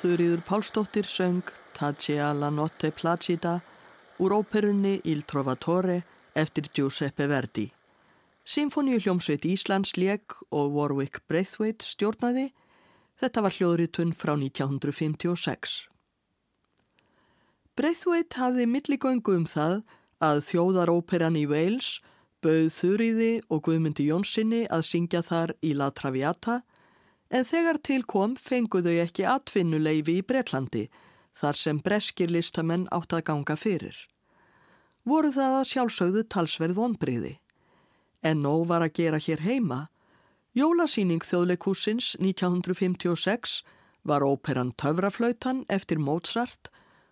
Þurriður 0.03 0.41
Pálsdóttir 0.43 1.07
söng 1.07 1.47
Taccia 1.71 2.33
la 2.35 2.49
notte 2.51 2.89
placida 2.91 3.61
úr 4.19 4.33
óperunni 4.35 4.97
Il 5.07 5.21
Trovatore 5.23 6.01
eftir 6.35 6.67
Giuseppe 6.75 7.29
Verdi. 7.31 7.69
Sinfoníu 8.43 8.99
hljómsveit 8.99 9.47
Íslands 9.47 9.95
leg 9.95 10.35
og 10.51 10.75
Warwick 10.75 11.21
Braithwaite 11.31 11.87
stjórnaði. 11.87 12.49
Þetta 13.15 13.45
var 13.45 13.55
hljóðritun 13.55 14.11
frá 14.11 14.33
1956. 14.35 15.77
Braithwaite 17.79 18.43
hafði 18.43 18.67
milligöngu 18.67 19.37
um 19.39 19.47
það 19.47 19.85
að 20.19 20.43
þjóðaróperan 20.49 21.39
í 21.39 21.47
Wales 21.47 22.01
bauð 22.43 22.75
Þurriði 22.75 23.31
og 23.47 23.63
Guðmundi 23.69 24.11
Jónssoni 24.11 24.65
að 24.67 24.83
syngja 24.91 25.23
þar 25.23 25.55
í 25.63 25.71
La 25.79 25.93
Traviata 25.95 26.59
en 27.33 27.45
þegar 27.47 27.79
til 27.81 28.03
kom 28.05 28.35
fenguðu 28.37 28.93
ekki 29.01 29.25
atvinnuleifi 29.25 30.19
í 30.21 30.25
Breitlandi 30.29 30.87
þar 31.39 31.57
sem 31.57 31.79
breskir 31.81 32.29
listamenn 32.29 32.85
átt 32.93 33.15
að 33.17 33.25
ganga 33.29 33.55
fyrir. 33.57 33.95
Voru 35.03 35.31
það 35.33 35.55
að 35.59 35.69
sjálfsögðu 35.71 36.23
talsverð 36.29 36.77
vonbriði. 36.77 37.33
En 38.23 38.43
nóg 38.45 38.67
var 38.69 38.85
að 38.85 38.93
gera 38.99 39.19
hér 39.19 39.41
heima. 39.43 39.87
Jólasýning 40.55 41.25
þjóðleikúsins 41.25 42.13
1956 42.21 43.63
var 44.07 44.23
óperan 44.23 44.71
Töfraflautan 44.77 45.63
eftir 45.73 45.99
Mozart 45.99 46.69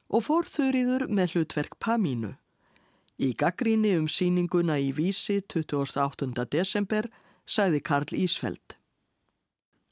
og 0.07 0.27
fór 0.27 0.47
þurriður 0.47 1.07
með 1.09 1.35
hlutverk 1.35 1.79
Pamínu. 1.81 2.35
Í 3.21 3.33
gaggríni 3.37 3.95
um 3.97 4.07
síninguna 4.09 4.77
í 4.79 4.91
Vísi 4.95 5.41
28. 5.41 6.45
desember 6.51 7.09
sæði 7.45 7.81
Karl 7.81 8.15
Ísfeld. 8.17 8.80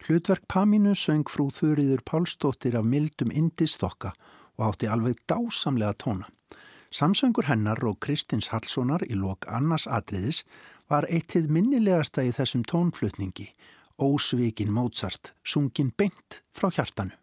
Hlutverk 0.08 0.48
Pamínu 0.48 0.96
söng 0.96 1.28
frú 1.28 1.50
Þurriður 1.52 2.02
Pálsdóttir 2.08 2.78
af 2.80 2.88
mildum 2.88 3.34
indistokka 3.36 4.14
og 4.58 4.66
átti 4.70 4.88
alveg 4.88 5.20
dásamlega 5.28 5.94
tóna. 6.00 6.30
Samsöngur 6.90 7.46
hennar 7.52 7.84
og 7.86 8.00
Kristins 8.02 8.50
Hallssonar 8.54 9.04
í 9.06 9.18
lok 9.20 9.46
annars 9.52 9.86
atriðis 9.92 10.46
var 10.90 11.06
eittið 11.12 11.52
minnilegasta 11.54 12.24
í 12.26 12.32
þessum 12.34 12.64
tónflutningi, 12.66 13.52
Ósvikin 14.00 14.72
Mozart, 14.74 15.34
sungin 15.44 15.92
beint 15.92 16.42
frá 16.56 16.72
hjartanu. 16.72 17.19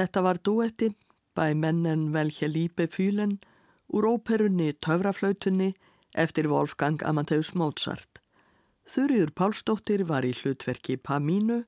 Þetta 0.00 0.20
var 0.24 0.38
duetti 0.40 0.86
bæ 1.36 1.50
mennen 1.52 2.06
velja 2.14 2.46
lípe 2.48 2.86
fýlen 2.88 3.34
úr 3.92 4.06
óperunni 4.08 4.70
Töfraflautunni 4.72 5.74
eftir 6.22 6.46
Wolfgang 6.48 7.02
Amadeus 7.04 7.50
Mozart. 7.52 8.22
Þurriður 8.88 9.32
Pálsdóttir 9.36 10.06
var 10.08 10.24
í 10.24 10.30
hlutverki 10.38 10.96
Pamínu 10.96 11.58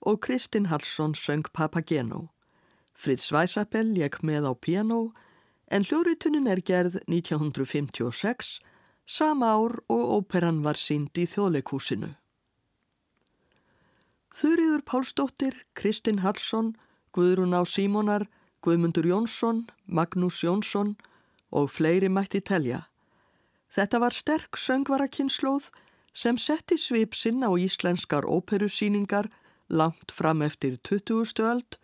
og 0.00 0.22
Kristinn 0.24 0.70
Hallsson 0.70 1.12
söng 1.12 1.44
Papageno. 1.52 2.30
Fritz 2.96 3.28
Weisabell 3.36 3.92
leik 3.92 4.22
með 4.24 4.48
á 4.48 4.52
piano 4.56 5.12
en 5.68 5.84
hljóriðtunin 5.84 6.48
er 6.48 6.64
gerð 6.64 6.96
1956, 7.04 8.62
sama 9.04 9.52
ár 9.52 9.76
og 9.92 10.16
óperan 10.22 10.64
var 10.64 10.80
sínd 10.80 11.12
í 11.20 11.28
þjóðleikúsinu. 11.28 12.14
Þurriður 14.32 14.88
Pálsdóttir, 14.88 15.60
Kristinn 15.76 16.24
Hallsson, 16.24 16.72
Guðrún 17.14 17.54
á 17.54 17.62
Símonar, 17.62 18.26
Guðmundur 18.64 19.06
Jónsson, 19.06 19.68
Magnús 19.86 20.42
Jónsson 20.42 20.96
og 21.54 21.70
fleiri 21.70 22.10
mætti 22.10 22.42
telja. 22.42 22.88
Þetta 23.70 24.00
var 24.02 24.14
sterk 24.14 24.58
söngvarakynnslóð 24.58 25.70
sem 26.14 26.38
setti 26.38 26.78
svip 26.78 27.14
sinna 27.14 27.50
á 27.50 27.54
íslenskar 27.58 28.26
óperusýningar 28.26 29.30
langt 29.68 30.12
fram 30.14 30.42
eftir 30.42 30.78
20. 30.82 31.42
öld, 31.42 31.78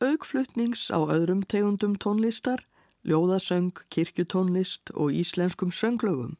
augflutnings 0.00 0.90
á 0.94 0.98
öðrum 1.02 1.42
tegundum 1.42 1.96
tónlistar, 1.98 2.62
ljóðasöng, 3.04 3.74
kirkjutónlist 3.90 4.90
og 4.94 5.12
íslenskum 5.12 5.70
sönglögum. 5.70 6.36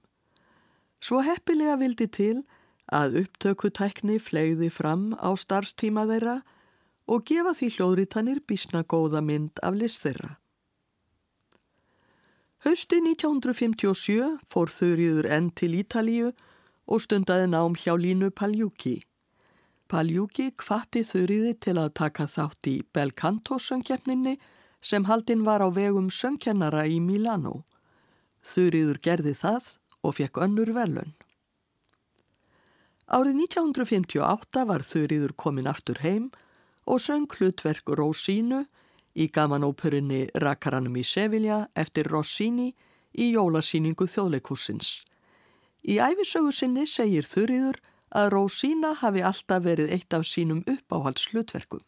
Svo 1.00 1.20
heppilega 1.20 1.76
vildi 1.76 2.08
til 2.08 2.44
að 2.88 3.24
upptökutækni 3.24 4.18
flegði 4.20 4.70
fram 4.72 5.12
á 5.18 5.34
starfstíma 5.36 6.06
þeirra 6.08 6.38
og 7.06 7.24
gefa 7.28 7.52
því 7.56 7.68
hljóðritanir 7.76 8.40
bísna 8.48 8.82
góða 8.84 9.20
mynd 9.24 9.60
af 9.62 9.76
list 9.76 10.04
þeirra. 10.04 10.36
Hausti 12.64 12.96
1957 13.02 14.38
fór 14.48 14.70
þurriður 14.72 15.26
enn 15.36 15.50
til 15.52 15.74
Ítalíu 15.76 16.30
og 16.88 17.02
stundaði 17.04 17.50
nám 17.52 17.74
hjá 17.76 17.92
Línu 18.00 18.30
Paljúki. 18.32 19.02
Paljúki 19.88 20.48
kvatti 20.56 21.02
þurriði 21.04 21.52
til 21.60 21.76
að 21.76 21.92
taka 22.00 22.24
þátt 22.24 22.70
í 22.72 22.78
Belcanto 22.96 23.58
söngjarninni 23.60 24.38
sem 24.80 25.04
haldinn 25.04 25.44
var 25.44 25.60
á 25.60 25.68
vegum 25.68 26.08
söngkennara 26.08 26.86
í 26.88 27.02
Milano. 27.04 27.66
Þurriður 28.44 29.00
gerði 29.04 29.34
það 29.36 29.76
og 30.00 30.16
fekk 30.16 30.40
önnur 30.46 30.72
velun. 30.76 31.12
Árið 33.12 33.44
1958 33.44 34.64
var 34.64 34.80
þurriður 34.80 35.36
komin 35.36 35.68
aftur 35.68 36.00
heim 36.00 36.30
og 36.32 36.43
söng 36.98 37.26
hlutverk 37.32 37.88
Rósínu 37.88 38.64
í 39.14 39.28
gamanóperunni 39.30 40.26
Rakaranum 40.34 40.96
í 40.96 41.04
Sevilla 41.04 41.68
eftir 41.74 42.10
Rossini 42.10 42.74
í 43.14 43.30
jólasýningu 43.34 44.06
þjóðleikúsins. 44.10 45.04
Í 45.84 46.00
æfisögu 46.00 46.52
sinni 46.52 46.86
segir 46.88 47.26
Þurriður 47.28 47.80
að 48.14 48.30
Rósína 48.34 48.94
hafi 49.00 49.22
alltaf 49.22 49.64
verið 49.64 49.92
eitt 49.96 50.14
af 50.14 50.26
sínum 50.26 50.62
uppáhalds 50.70 51.28
hlutverkum. 51.30 51.82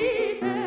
vive 0.00 0.57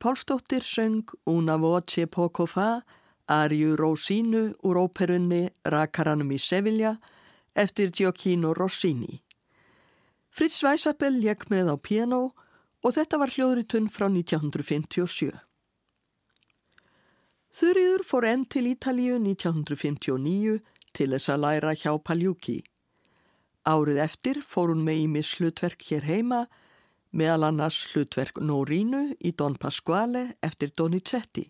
Pálsdóttir 0.00 0.62
söng 0.64 1.04
Una 1.26 1.56
voce 1.56 2.06
poco 2.06 2.46
fa, 2.46 2.82
Arju 3.28 3.76
Rosínu 3.76 4.54
úr 4.64 4.78
óperunni 4.80 5.50
Rakaranum 5.62 6.30
í 6.32 6.38
Sevilla 6.40 6.94
eftir 7.52 7.90
Gioacchino 7.92 8.54
Rossini. 8.56 9.20
Fritz 10.32 10.62
Weisabell 10.64 11.20
lekk 11.20 11.50
með 11.52 11.74
á 11.74 11.76
piano 11.76 12.20
og 12.80 12.96
þetta 12.96 13.20
var 13.20 13.34
hljóðritun 13.34 13.90
frá 13.92 14.06
1957. 14.08 15.36
Þurriður 17.52 18.06
fór 18.06 18.28
enn 18.30 18.48
til 18.48 18.70
Ítalíu 18.72 19.20
1959 19.20 20.62
til 20.96 21.10
þess 21.12 21.28
að 21.28 21.44
læra 21.44 21.76
hjá 21.76 21.92
Pagliucci. 22.00 22.62
Árið 23.68 24.00
eftir 24.08 24.40
fór 24.40 24.72
hún 24.72 24.80
með 24.88 25.04
ímis 25.04 25.36
hlutverk 25.36 25.84
hér 25.90 26.08
heima 26.08 26.46
meðal 27.10 27.48
annars 27.50 27.80
hlutverk 27.90 28.38
Norínu 28.40 29.16
í 29.18 29.32
Don 29.36 29.56
Pasquale 29.58 30.30
eftir 30.46 30.70
Donizetti. 30.76 31.48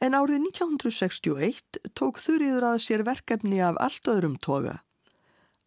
En 0.00 0.16
árið 0.16 0.46
1961 0.48 1.80
tók 1.98 2.20
Þurriður 2.22 2.70
að 2.70 2.82
sér 2.86 3.04
verkefni 3.04 3.60
af 3.60 3.76
allt 3.82 4.08
öðrum 4.08 4.38
toga. 4.40 4.78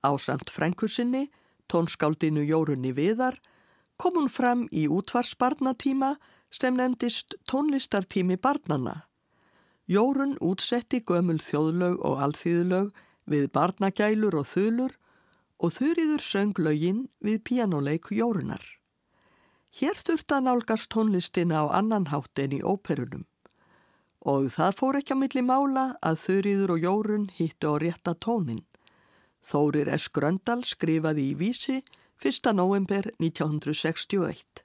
Ásamt 0.01 0.49
frænkursinni, 0.49 1.27
tónskáldinu 1.69 2.41
Jórunni 2.47 2.95
Viðar, 2.97 3.37
kom 3.97 4.17
hún 4.17 4.31
fram 4.31 4.65
í 4.71 4.87
útvarsbarnatíma 4.89 6.15
sem 6.49 6.75
nefndist 6.75 7.37
tónlistartími 7.49 8.39
barnana. 8.41 9.03
Jórun 9.85 10.37
útsetti 10.41 11.03
gömul 11.05 11.39
þjóðlög 11.43 12.01
og 12.01 12.21
alþýðlög 12.25 12.91
við 13.29 13.49
barnagælur 13.53 14.39
og 14.39 14.47
þulur 14.47 14.97
og 15.63 15.71
þurriður 15.77 16.23
söng 16.23 16.57
lögin 16.59 17.05
við 17.23 17.43
pianoleik 17.47 18.11
Jórunar. 18.11 18.63
Hér 19.73 19.95
þurft 19.97 20.35
að 20.35 20.49
nálgast 20.49 20.91
tónlistina 20.91 21.63
á 21.63 21.65
annan 21.79 22.11
hátt 22.11 22.43
en 22.43 22.59
í 22.59 22.61
óperunum 22.61 23.23
og 24.23 24.47
það 24.55 24.77
fór 24.79 24.99
ekki 24.99 25.15
á 25.15 25.17
milli 25.19 25.43
mála 25.43 25.85
að 25.99 26.19
þurriður 26.23 26.75
og 26.75 26.83
Jórun 26.85 27.25
hittu 27.35 27.73
á 27.75 27.75
rétta 27.81 28.13
tónin. 28.15 28.63
Þórir 29.43 29.91
S. 29.91 30.07
Gröndal 30.07 30.61
skrifaði 30.63 31.33
í 31.33 31.35
vísi 31.35 31.81
1. 32.23 32.53
november 32.55 33.09
1961. 33.19 34.63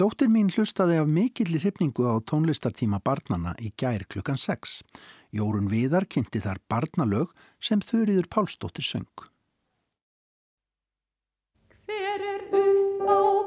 Dóttir 0.00 0.30
mín 0.32 0.50
hlustaði 0.50 0.96
af 0.98 1.06
mikill 1.06 1.58
hrifningu 1.60 2.08
á 2.08 2.18
tónlistartíma 2.24 2.98
barnana 3.04 3.54
í 3.60 3.70
gær 3.78 4.06
klukkan 4.10 4.40
6. 4.40 4.80
Jórun 5.36 5.70
Viðar 5.70 6.08
kynnti 6.10 6.40
þar 6.42 6.58
barnalög 6.72 7.34
sem 7.62 7.84
þurriður 7.84 8.26
Pálsdóttir 8.32 8.86
söng. 8.86 9.28
Oh. 13.10 13.39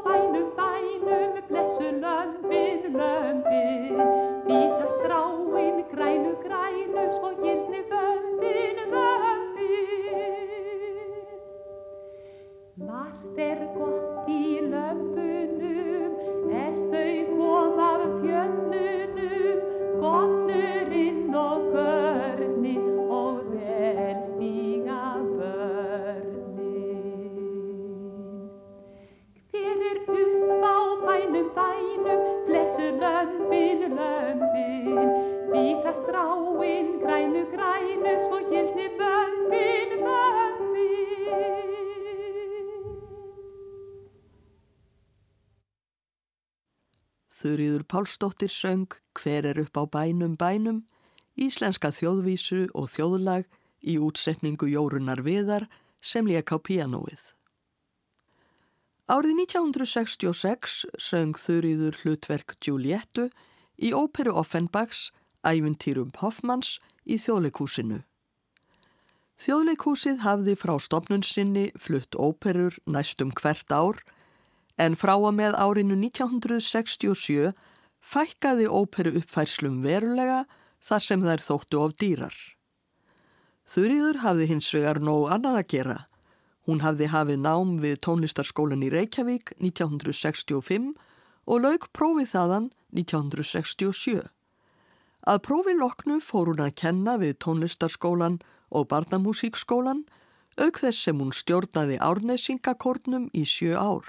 Þurriður 47.44 47.84
Pálsdóttir 47.92 48.48
söng 48.48 48.94
Hver 49.20 49.44
er 49.50 49.58
upp 49.60 49.76
á 49.76 49.84
bænum 49.84 50.38
bænum, 50.40 50.86
íslenska 51.36 51.90
þjóðvísu 51.92 52.70
og 52.72 52.88
þjóðlag 52.94 53.50
í 53.84 53.98
útsetningu 54.00 54.70
Jórunar 54.72 55.20
Viðar 55.26 55.66
sem 56.00 56.24
leik 56.24 56.54
á 56.56 56.58
pianoið. 56.64 57.34
Árið 59.12 59.42
1966 59.44 60.86
söng 60.96 61.36
Þurriður 61.36 62.00
hlutverk 62.00 62.56
Giuliettu 62.64 63.28
í 63.76 63.92
óperu 63.92 64.32
Offenbachs 64.40 65.10
Æventýrum 65.44 66.16
Hoffmanns 66.22 66.78
í 67.06 67.20
þjóðleikúsinu. 67.22 68.02
Þjóðleikúsið 69.44 70.22
hafði 70.24 70.56
frá 70.56 70.78
stopnun 70.80 71.24
sinni 71.26 71.70
flutt 71.80 72.16
óperur 72.16 72.78
næstum 72.86 73.34
hvert 73.36 73.72
ár 73.74 74.00
en 74.78 74.96
frá 74.96 75.16
að 75.18 75.34
með 75.40 75.58
árinu 75.60 75.98
1967 76.00 77.54
fækkaði 78.04 78.68
óperu 78.70 79.16
uppfærslum 79.20 79.82
verulega 79.84 80.44
þar 80.84 81.06
sem 81.08 81.24
þær 81.24 81.44
þóttu 81.44 81.82
of 81.82 81.96
dýrar. 82.00 82.36
Þurriður 83.70 84.20
hafði 84.24 84.50
hins 84.52 84.70
vegar 84.76 85.00
nóg 85.00 85.30
annað 85.32 85.60
að 85.62 85.70
gera. 85.74 86.00
Hún 86.68 86.84
hafði 86.84 87.10
hafið 87.12 87.42
nám 87.44 87.78
við 87.84 88.00
tónlistarskólan 88.04 88.84
í 88.84 88.92
Reykjavík 88.92 89.54
1965 89.60 90.94
og 91.48 91.64
lauk 91.64 91.90
prófið 91.96 92.32
þaðan 92.36 92.70
1967. 92.96 94.24
Að 95.24 95.40
prófið 95.48 95.80
loknu 95.80 96.18
fór 96.20 96.52
hún 96.52 96.66
að 96.66 96.76
kenna 96.82 97.16
við 97.22 97.38
tónlistarskólan 97.46 98.42
og 98.76 98.90
barnamúsíkskólan 98.92 100.04
auk 100.60 100.82
þess 100.84 101.06
sem 101.08 101.20
hún 101.20 101.32
stjórnaði 101.32 101.96
árnesingakórnum 102.04 103.30
í 103.32 103.46
sjö 103.48 103.78
ár. 103.80 104.04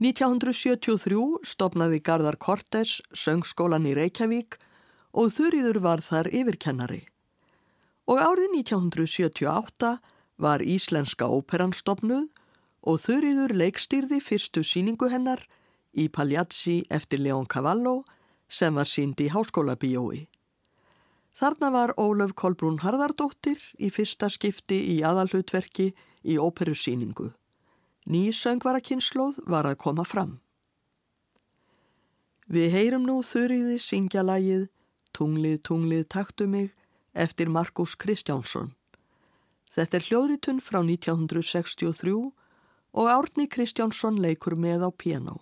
1973 0.00 1.44
stopnaði 1.44 2.00
Garðar 2.00 2.38
Kortes 2.40 2.98
söngskólan 3.12 3.84
í 3.84 3.92
Reykjavík 3.98 4.56
og 5.12 5.34
Þurriður 5.34 5.82
var 5.84 6.00
þar 6.00 6.30
yfirkennari. 6.32 7.02
Og 8.08 8.16
árið 8.24 8.56
1978 8.62 9.98
var 10.40 10.64
Íslenska 10.64 11.28
óperan 11.28 11.76
stopnuð 11.76 12.30
og 12.80 13.02
Þurriður 13.04 13.52
leikstýrði 13.52 14.22
fyrstu 14.24 14.64
síningu 14.64 15.10
hennar 15.12 15.44
í 15.92 16.08
Pagliazzi 16.08 16.80
eftir 16.88 17.20
Leon 17.20 17.44
Cavallo 17.44 18.00
sem 18.50 18.74
var 18.74 18.90
sínd 18.90 19.20
í 19.22 19.30
háskóla 19.30 19.76
bíói. 19.78 20.26
Þarna 21.38 21.70
var 21.72 21.94
Ólaf 21.96 22.34
Kolbrún 22.34 22.80
Harðardóttir 22.82 23.62
í 23.78 23.88
fyrsta 23.94 24.28
skipti 24.28 24.80
í 24.96 25.00
aðalhutverki 25.06 25.92
í 26.26 26.36
óperusíningu. 26.36 27.30
Ný 28.10 28.32
söngvarakynnslóð 28.34 29.38
var 29.46 29.68
að 29.70 29.78
koma 29.86 30.04
fram. 30.04 30.40
Við 32.50 32.74
heyrum 32.74 33.06
nú 33.06 33.20
þurriði 33.22 33.78
syngja 33.78 34.26
lægið 34.26 34.68
Tunglið, 35.12 35.58
tunglið, 35.66 36.04
taktu 36.08 36.46
mig 36.46 36.70
eftir 37.12 37.50
Markus 37.50 37.96
Kristjánsson. 37.98 38.74
Þetta 39.70 39.98
er 39.98 40.06
hljóðritun 40.06 40.60
frá 40.62 40.80
1963 40.82 42.14
og 42.90 43.10
Árni 43.10 43.46
Kristjánsson 43.50 44.18
leikur 44.22 44.56
með 44.58 44.86
á 44.86 44.90
piano. 44.90 45.38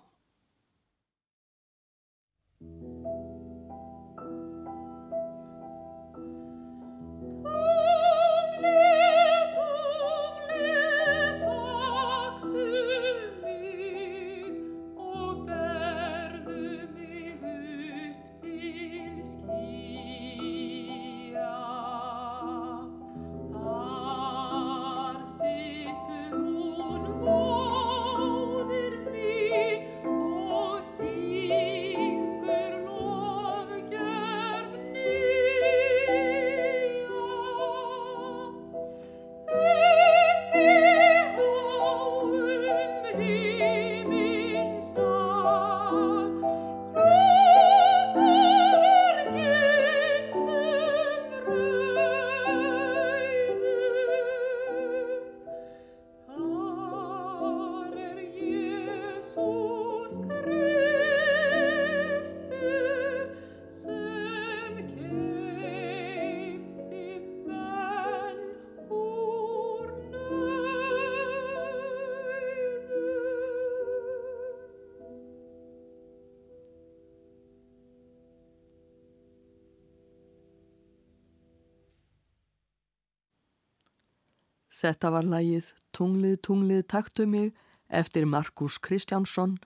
Þetta 84.79 85.11
var 85.11 85.26
lægið 85.26 85.72
Tunglið, 85.97 86.37
tunglið, 86.47 86.85
taktu 86.87 87.26
mig 87.26 87.55
eftir 87.89 88.26
Markus 88.31 88.76
Kristjánsson, 88.79 89.57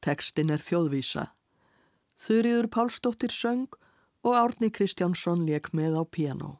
tekstin 0.00 0.52
er 0.54 0.62
þjóðvísa. 0.64 1.26
Þurriður 2.16 2.68
Pálsdóttir 2.72 3.34
söng 3.34 3.68
og 4.24 4.38
Árni 4.38 4.70
Kristjánsson 4.72 5.44
leik 5.44 5.72
með 5.76 5.98
á 6.00 6.02
piano. 6.08 6.50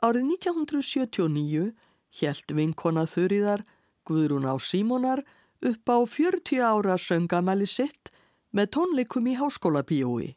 Árið 0.00 0.30
1979 0.36 1.72
hjælt 2.20 2.54
vinkona 2.54 3.06
Þurriðar 3.10 3.66
Guðrún 4.06 4.46
á 4.46 4.54
Símonar 4.62 5.24
upp 5.60 5.90
á 5.90 5.98
40 6.06 6.62
ára 6.62 6.96
söngamæli 6.96 7.66
sitt 7.66 8.12
með 8.54 8.70
tónleikum 8.76 9.26
í 9.26 9.34
háskóla 9.40 9.82
bíói. 9.82 10.36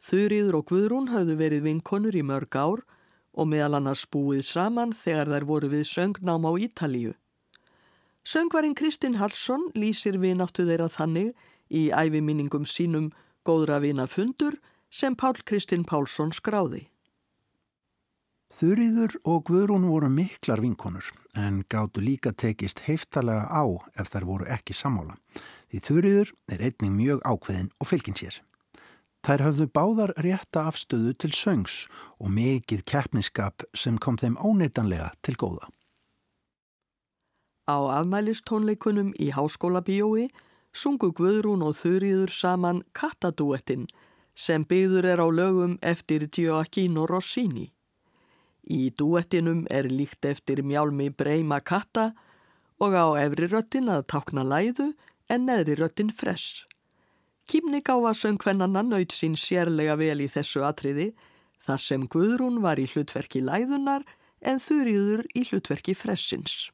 Þurriður 0.00 0.58
og 0.60 0.66
Guðrún 0.72 1.12
hafðu 1.12 1.36
verið 1.38 1.68
vinkonur 1.68 2.16
í 2.16 2.24
mörg 2.26 2.56
ár 2.56 2.82
og 3.34 3.50
meðal 3.50 3.78
annars 3.80 4.06
búið 4.06 4.44
saman 4.46 4.94
þegar 4.96 5.32
þær 5.34 5.46
voru 5.50 5.70
við 5.72 5.84
söngnám 5.90 6.46
á 6.46 6.52
Ítalíu. 6.66 7.14
Söngvarinn 8.24 8.76
Kristinn 8.78 9.18
Hallsson 9.20 9.68
lýsir 9.76 10.16
vináttu 10.22 10.64
þeirra 10.64 10.88
þannig 10.88 11.34
í 11.68 11.90
æfiminningum 11.92 12.64
sínum 12.64 13.10
góðra 13.44 13.82
vina 13.84 14.06
fundur 14.08 14.56
sem 14.90 15.16
Pál 15.16 15.36
Kristinn 15.44 15.84
Pálsson 15.84 16.32
skráði. 16.32 16.86
Þurriður 18.54 19.16
og 19.26 19.48
Guðrún 19.48 19.88
voru 19.90 20.08
miklar 20.14 20.60
vinkonur 20.62 21.08
en 21.34 21.64
gáttu 21.66 22.00
líka 22.04 22.30
tekist 22.30 22.84
heiftalega 22.86 23.48
á 23.50 23.64
ef 23.98 24.12
þær 24.12 24.26
voru 24.28 24.46
ekki 24.46 24.76
sammála. 24.78 25.16
Því 25.68 25.80
Þurriður 25.88 26.30
er 26.54 26.62
einning 26.68 26.94
mjög 26.94 27.24
ákveðin 27.26 27.72
og 27.82 27.90
fylgin 27.90 28.14
sér. 28.14 28.38
Þær 29.24 29.40
höfðu 29.40 29.66
báðar 29.72 30.10
rétta 30.20 30.66
afstöðu 30.68 31.14
til 31.16 31.30
söngs 31.32 31.86
og 32.20 32.28
mikið 32.36 32.82
keppniskap 32.84 33.64
sem 33.72 33.96
kom 33.96 34.18
þeim 34.20 34.36
óneitanlega 34.36 35.14
til 35.24 35.38
góða. 35.40 35.70
Á 37.64 37.76
afmælistónleikunum 38.04 39.14
í 39.16 39.30
háskóla 39.32 39.80
bíói 39.80 40.28
sungu 40.76 41.08
Guðrún 41.16 41.64
og 41.64 41.78
Þurriður 41.78 42.34
saman 42.36 42.82
Kattadúettin 42.92 43.86
sem 44.36 44.66
byggður 44.68 45.08
er 45.14 45.22
á 45.24 45.28
lögum 45.32 45.78
eftir 45.80 46.26
Gioacchino 46.28 47.06
Rossini. 47.08 47.70
Í 48.68 48.90
dúettinum 48.92 49.64
er 49.70 49.88
líkt 49.88 50.28
eftir 50.28 50.60
mjálmi 50.60 51.08
Breima 51.08 51.62
Katta 51.64 52.10
og 52.76 52.92
á 52.92 53.06
efri 53.24 53.48
röttin 53.48 53.88
að 53.88 54.04
tákna 54.12 54.44
læðu 54.44 54.92
en 55.32 55.48
neðri 55.48 55.80
röttin 55.80 56.12
fress. 56.12 56.66
Kímnigáfa 57.44 58.14
söngvennanna 58.16 58.82
naut 58.82 59.12
sín 59.12 59.34
sérlega 59.36 59.98
vel 60.00 60.22
í 60.24 60.28
þessu 60.32 60.64
atriði 60.64 61.10
þar 61.64 61.80
sem 61.80 62.06
Guðrún 62.08 62.62
var 62.64 62.80
í 62.80 62.86
hlutverki 62.88 63.42
læðunar 63.44 64.06
en 64.40 64.60
Þurriður 64.60 65.24
í 65.36 65.44
hlutverki 65.48 65.96
fressins. 65.96 66.70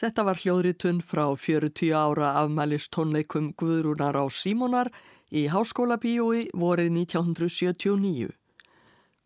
Þetta 0.00 0.22
var 0.24 0.38
hljóðritun 0.40 1.02
frá 1.04 1.26
40 1.36 1.90
ára 1.92 2.30
afmælist 2.40 2.88
tónleikum 2.96 3.50
Guðrúnar 3.60 4.16
á 4.16 4.24
Símonar 4.32 4.88
í 5.28 5.42
Háskóla 5.52 5.98
bíói 6.00 6.46
vorið 6.56 6.88
1979. 6.94 8.30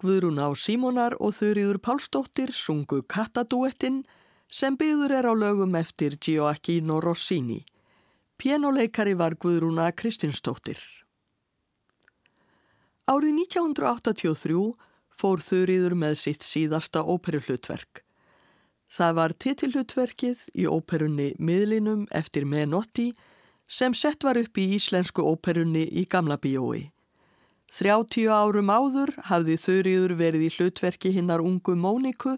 Guðrún 0.02 0.40
á 0.42 0.50
Símonar 0.58 1.14
og 1.22 1.36
Þurriður 1.36 1.78
Pálsdóttir 1.78 2.50
sungu 2.50 3.04
Kattadúettinn 3.06 4.02
sem 4.50 4.74
byggður 4.74 5.14
er 5.14 5.30
á 5.30 5.34
lögum 5.38 5.78
eftir 5.78 6.18
Gioacchino 6.18 6.98
Rossini. 6.98 7.60
Pianoleikari 8.34 9.14
var 9.14 9.38
Guðrúna 9.38 9.92
Kristinsdóttir. 9.94 10.80
Árið 13.06 13.46
1983 13.46 14.58
fór 15.14 15.38
Þurriður 15.38 15.94
með 15.94 16.18
sitt 16.18 16.42
síðasta 16.42 17.06
óperuhlutverk. 17.06 18.03
Það 18.94 19.14
var 19.18 19.32
titillutverkið 19.42 20.42
í 20.54 20.64
óperunni 20.70 21.32
Miðlinum 21.42 22.04
eftir 22.14 22.44
Menotti 22.46 23.08
sem 23.66 23.94
sett 23.96 24.22
var 24.22 24.38
upp 24.38 24.58
í 24.60 24.68
íslensku 24.76 25.24
óperunni 25.26 25.82
í 25.98 26.04
Gamla 26.06 26.36
bíói. 26.38 26.92
30 27.74 28.28
árum 28.30 28.70
áður 28.70 29.10
hafði 29.26 29.56
Þurriður 29.58 30.14
verið 30.20 30.44
í 30.46 30.50
hlutverki 30.54 31.10
hinnar 31.16 31.42
ungu 31.42 31.74
Móniku 31.74 32.36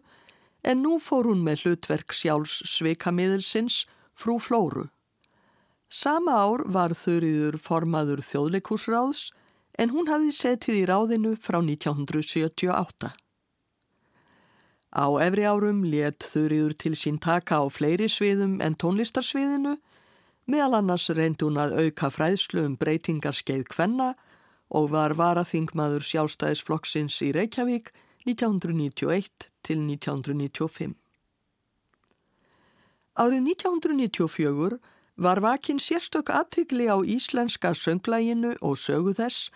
en 0.64 0.80
nú 0.80 0.96
fór 0.96 1.28
hún 1.28 1.44
með 1.44 1.66
hlutverk 1.66 2.16
sjálfs 2.16 2.62
sveikamiðelsins 2.72 3.82
frú 4.16 4.38
Flóru. 4.40 4.86
Sama 5.92 6.38
ár 6.40 6.64
var 6.72 6.96
Þurriður 6.96 7.60
formaður 7.60 8.24
þjóðleikúsráðs 8.24 9.26
en 9.76 9.92
hún 9.92 10.08
hafði 10.08 10.32
setið 10.32 10.80
í 10.80 10.88
ráðinu 10.88 11.36
frá 11.36 11.60
1978. 11.60 13.12
Á 14.94 15.06
efri 15.24 15.44
árum 15.46 15.82
let 15.84 16.24
þurriður 16.24 16.74
til 16.78 16.94
sín 16.94 17.18
taka 17.22 17.58
á 17.62 17.66
fleiri 17.72 18.08
sviðum 18.10 18.60
en 18.62 18.76
tónlistarsviðinu, 18.78 19.76
meðal 20.46 20.78
annars 20.78 21.08
reyndi 21.10 21.46
hún 21.46 21.58
að 21.58 21.74
auka 21.82 22.10
fræðslu 22.14 22.64
um 22.64 22.76
breytingarskeið 22.78 23.66
kvenna 23.72 24.14
og 24.70 24.90
var 24.94 25.16
varaþingmaður 25.18 26.06
sjálfstæðisflokksins 26.06 27.18
í 27.26 27.32
Reykjavík 27.34 27.92
1991 28.26 29.50
til 29.66 29.82
1995. 29.82 30.94
Árið 33.16 33.46
1994 33.56 34.78
var 35.16 35.40
vakinn 35.40 35.80
sérstök 35.80 36.28
aðtikli 36.28 36.90
á 36.92 37.00
íslenska 37.00 37.72
sönglæginu 37.72 38.56
og 38.60 38.76
sögu 38.76 39.14
þess 39.16 39.50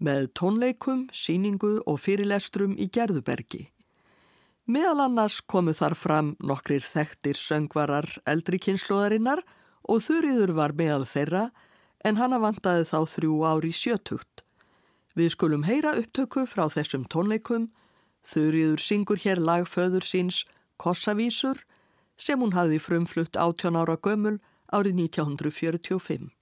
með 0.00 0.30
tónleikum, 0.38 1.08
síningu 1.12 1.82
og 1.84 2.00
fyrirlestrum 2.00 2.72
í 2.80 2.88
Gerðubergi. 2.88 3.73
Meðal 4.64 5.02
annars 5.04 5.42
komu 5.44 5.74
þar 5.76 5.92
fram 5.92 6.28
nokkrir 6.40 6.80
þekktir 6.80 7.36
söngvarar 7.36 8.08
eldri 8.24 8.56
kynnslóðarinnar 8.64 9.42
og 9.84 10.00
þurriður 10.06 10.54
var 10.56 10.72
meðal 10.72 11.04
þeirra 11.04 11.50
en 12.00 12.16
hana 12.16 12.38
vantaði 12.40 12.86
þá 12.88 13.04
þrjú 13.12 13.44
ári 13.44 13.72
sjötugt. 13.76 14.40
Við 15.12 15.36
skulum 15.36 15.68
heyra 15.68 15.92
upptöku 16.00 16.46
frá 16.48 16.64
þessum 16.72 17.04
tónleikum, 17.12 17.68
þurriður 18.24 18.80
syngur 18.80 19.20
hér 19.20 19.36
lagföður 19.36 20.04
síns 20.04 20.46
Kossavísur 20.80 21.60
sem 22.16 22.40
hún 22.40 22.56
hafði 22.56 22.80
frumflutt 22.80 23.36
18 23.36 23.76
ára 23.76 24.00
gömul 24.00 24.40
árið 24.72 24.96
1945. 25.12 26.32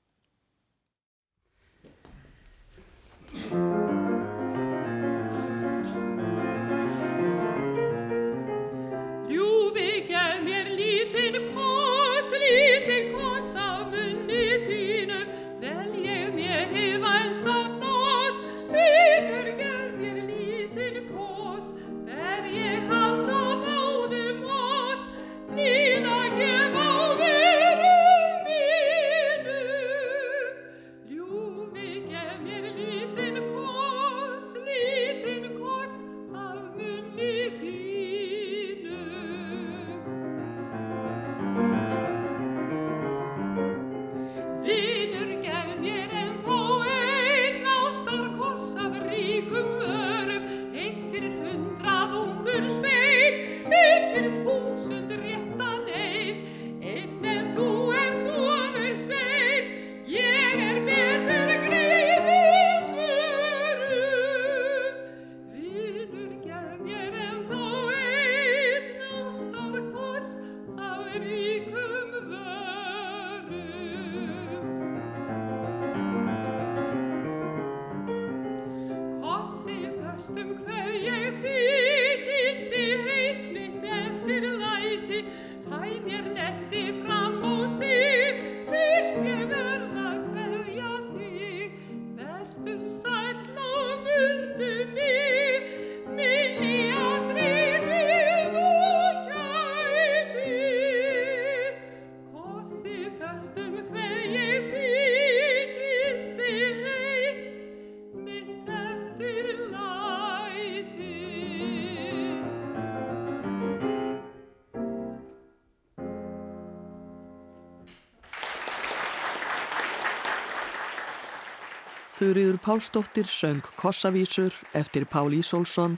Þurriður 122.22 122.60
Pálsdóttir 122.62 123.26
söng 123.26 123.64
Kossavísur 123.74 124.54
eftir 124.78 125.08
Pál 125.10 125.32
Ísólfsson. 125.34 125.96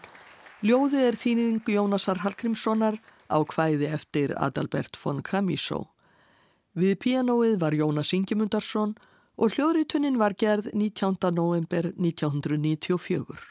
Ljóði 0.65 1.03
er 1.05 1.19
þýning 1.21 1.69
Jónasar 1.69 2.23
Hallgrímssonar 2.23 2.97
á 3.29 3.45
hvæði 3.45 3.91
eftir 3.93 4.33
Adalbert 4.41 4.97
von 5.03 5.21
Kramísó. 5.21 5.83
Við 6.73 6.97
pianoið 7.05 7.59
var 7.61 7.77
Jónas 7.77 8.15
Ingemundarsson 8.17 8.97
og 9.37 9.53
hljóðritunin 9.53 10.17
var 10.17 10.33
gerð 10.33 10.73
19. 10.73 11.29
november 11.37 11.93
1994. 11.93 13.45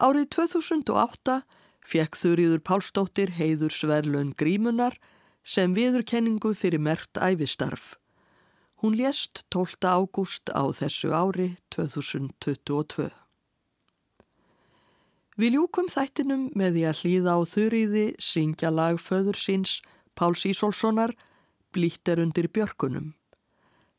Árið 0.00 0.28
2008 0.40 1.42
fekk 1.84 2.16
Þurriður 2.16 2.64
Pálsdóttir 2.64 3.36
heiður 3.36 3.76
Sverlun 3.76 4.32
Grímunar 4.40 4.96
sem 5.44 5.76
viðurkenningu 5.76 6.56
fyrir 6.56 6.80
mert 6.80 7.20
æfistarf. 7.20 7.98
Hún 8.82 8.96
lést 8.96 9.44
12. 9.48 9.78
ágúst 9.86 10.50
á 10.50 10.66
þessu 10.74 11.12
ári 11.14 11.52
2022. 11.70 13.12
Við 15.38 15.54
ljúkum 15.54 15.86
þættinum 15.86 16.48
með 16.58 16.74
því 16.74 16.82
að 16.90 17.02
hlýða 17.02 17.34
á 17.38 17.40
þurriði 17.46 18.02
syngja 18.18 18.72
lag 18.74 18.98
föður 18.98 19.38
síns 19.38 19.76
Páls 20.18 20.42
Ísolssonar 20.50 21.14
Blítt 21.70 22.10
er 22.10 22.24
undir 22.24 22.48
björkunum. 22.50 23.12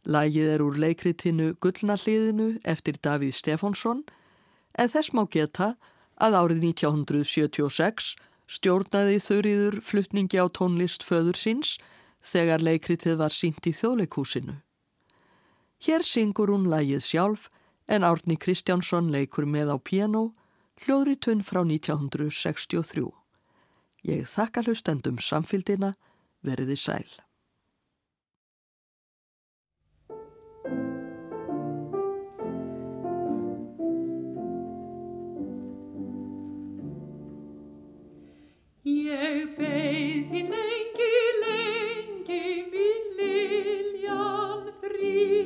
Lagið 0.04 0.52
er 0.58 0.66
úr 0.66 0.76
leikritinu 0.76 1.54
Gullnalliðinu 1.64 2.50
eftir 2.68 3.00
Davíð 3.00 3.40
Stefánsson 3.40 4.04
en 4.76 4.92
þess 4.92 5.16
má 5.16 5.24
geta 5.32 5.78
að 6.20 6.36
árið 6.42 6.68
1976 6.74 8.18
stjórnaði 8.52 9.24
þurriður 9.30 9.80
flutningi 9.80 10.44
á 10.44 10.52
tónlist 10.52 11.08
föður 11.08 11.40
síns 11.40 11.78
þegar 12.20 12.60
leikritið 12.60 13.16
var 13.24 13.32
sínt 13.32 13.64
í 13.64 13.72
þjóðleikúsinu. 13.72 14.60
Hér 15.84 16.00
syngur 16.08 16.48
hún 16.48 16.70
lægið 16.72 17.02
sjálf 17.04 17.50
en 17.92 18.06
Árni 18.08 18.38
Kristjánsson 18.40 19.10
leikur 19.12 19.44
með 19.44 19.74
á 19.76 19.78
piano 19.84 20.22
hljóðritun 20.86 21.44
frá 21.44 21.60
1963. 21.68 23.04
Ég 24.08 24.24
þakka 24.32 24.64
hlustendum 24.64 25.20
samfildina 25.20 25.92
veriði 26.40 26.80
sæl. 26.80 27.12
Ég 38.88 39.52
beði 39.60 40.48
með 40.48 40.63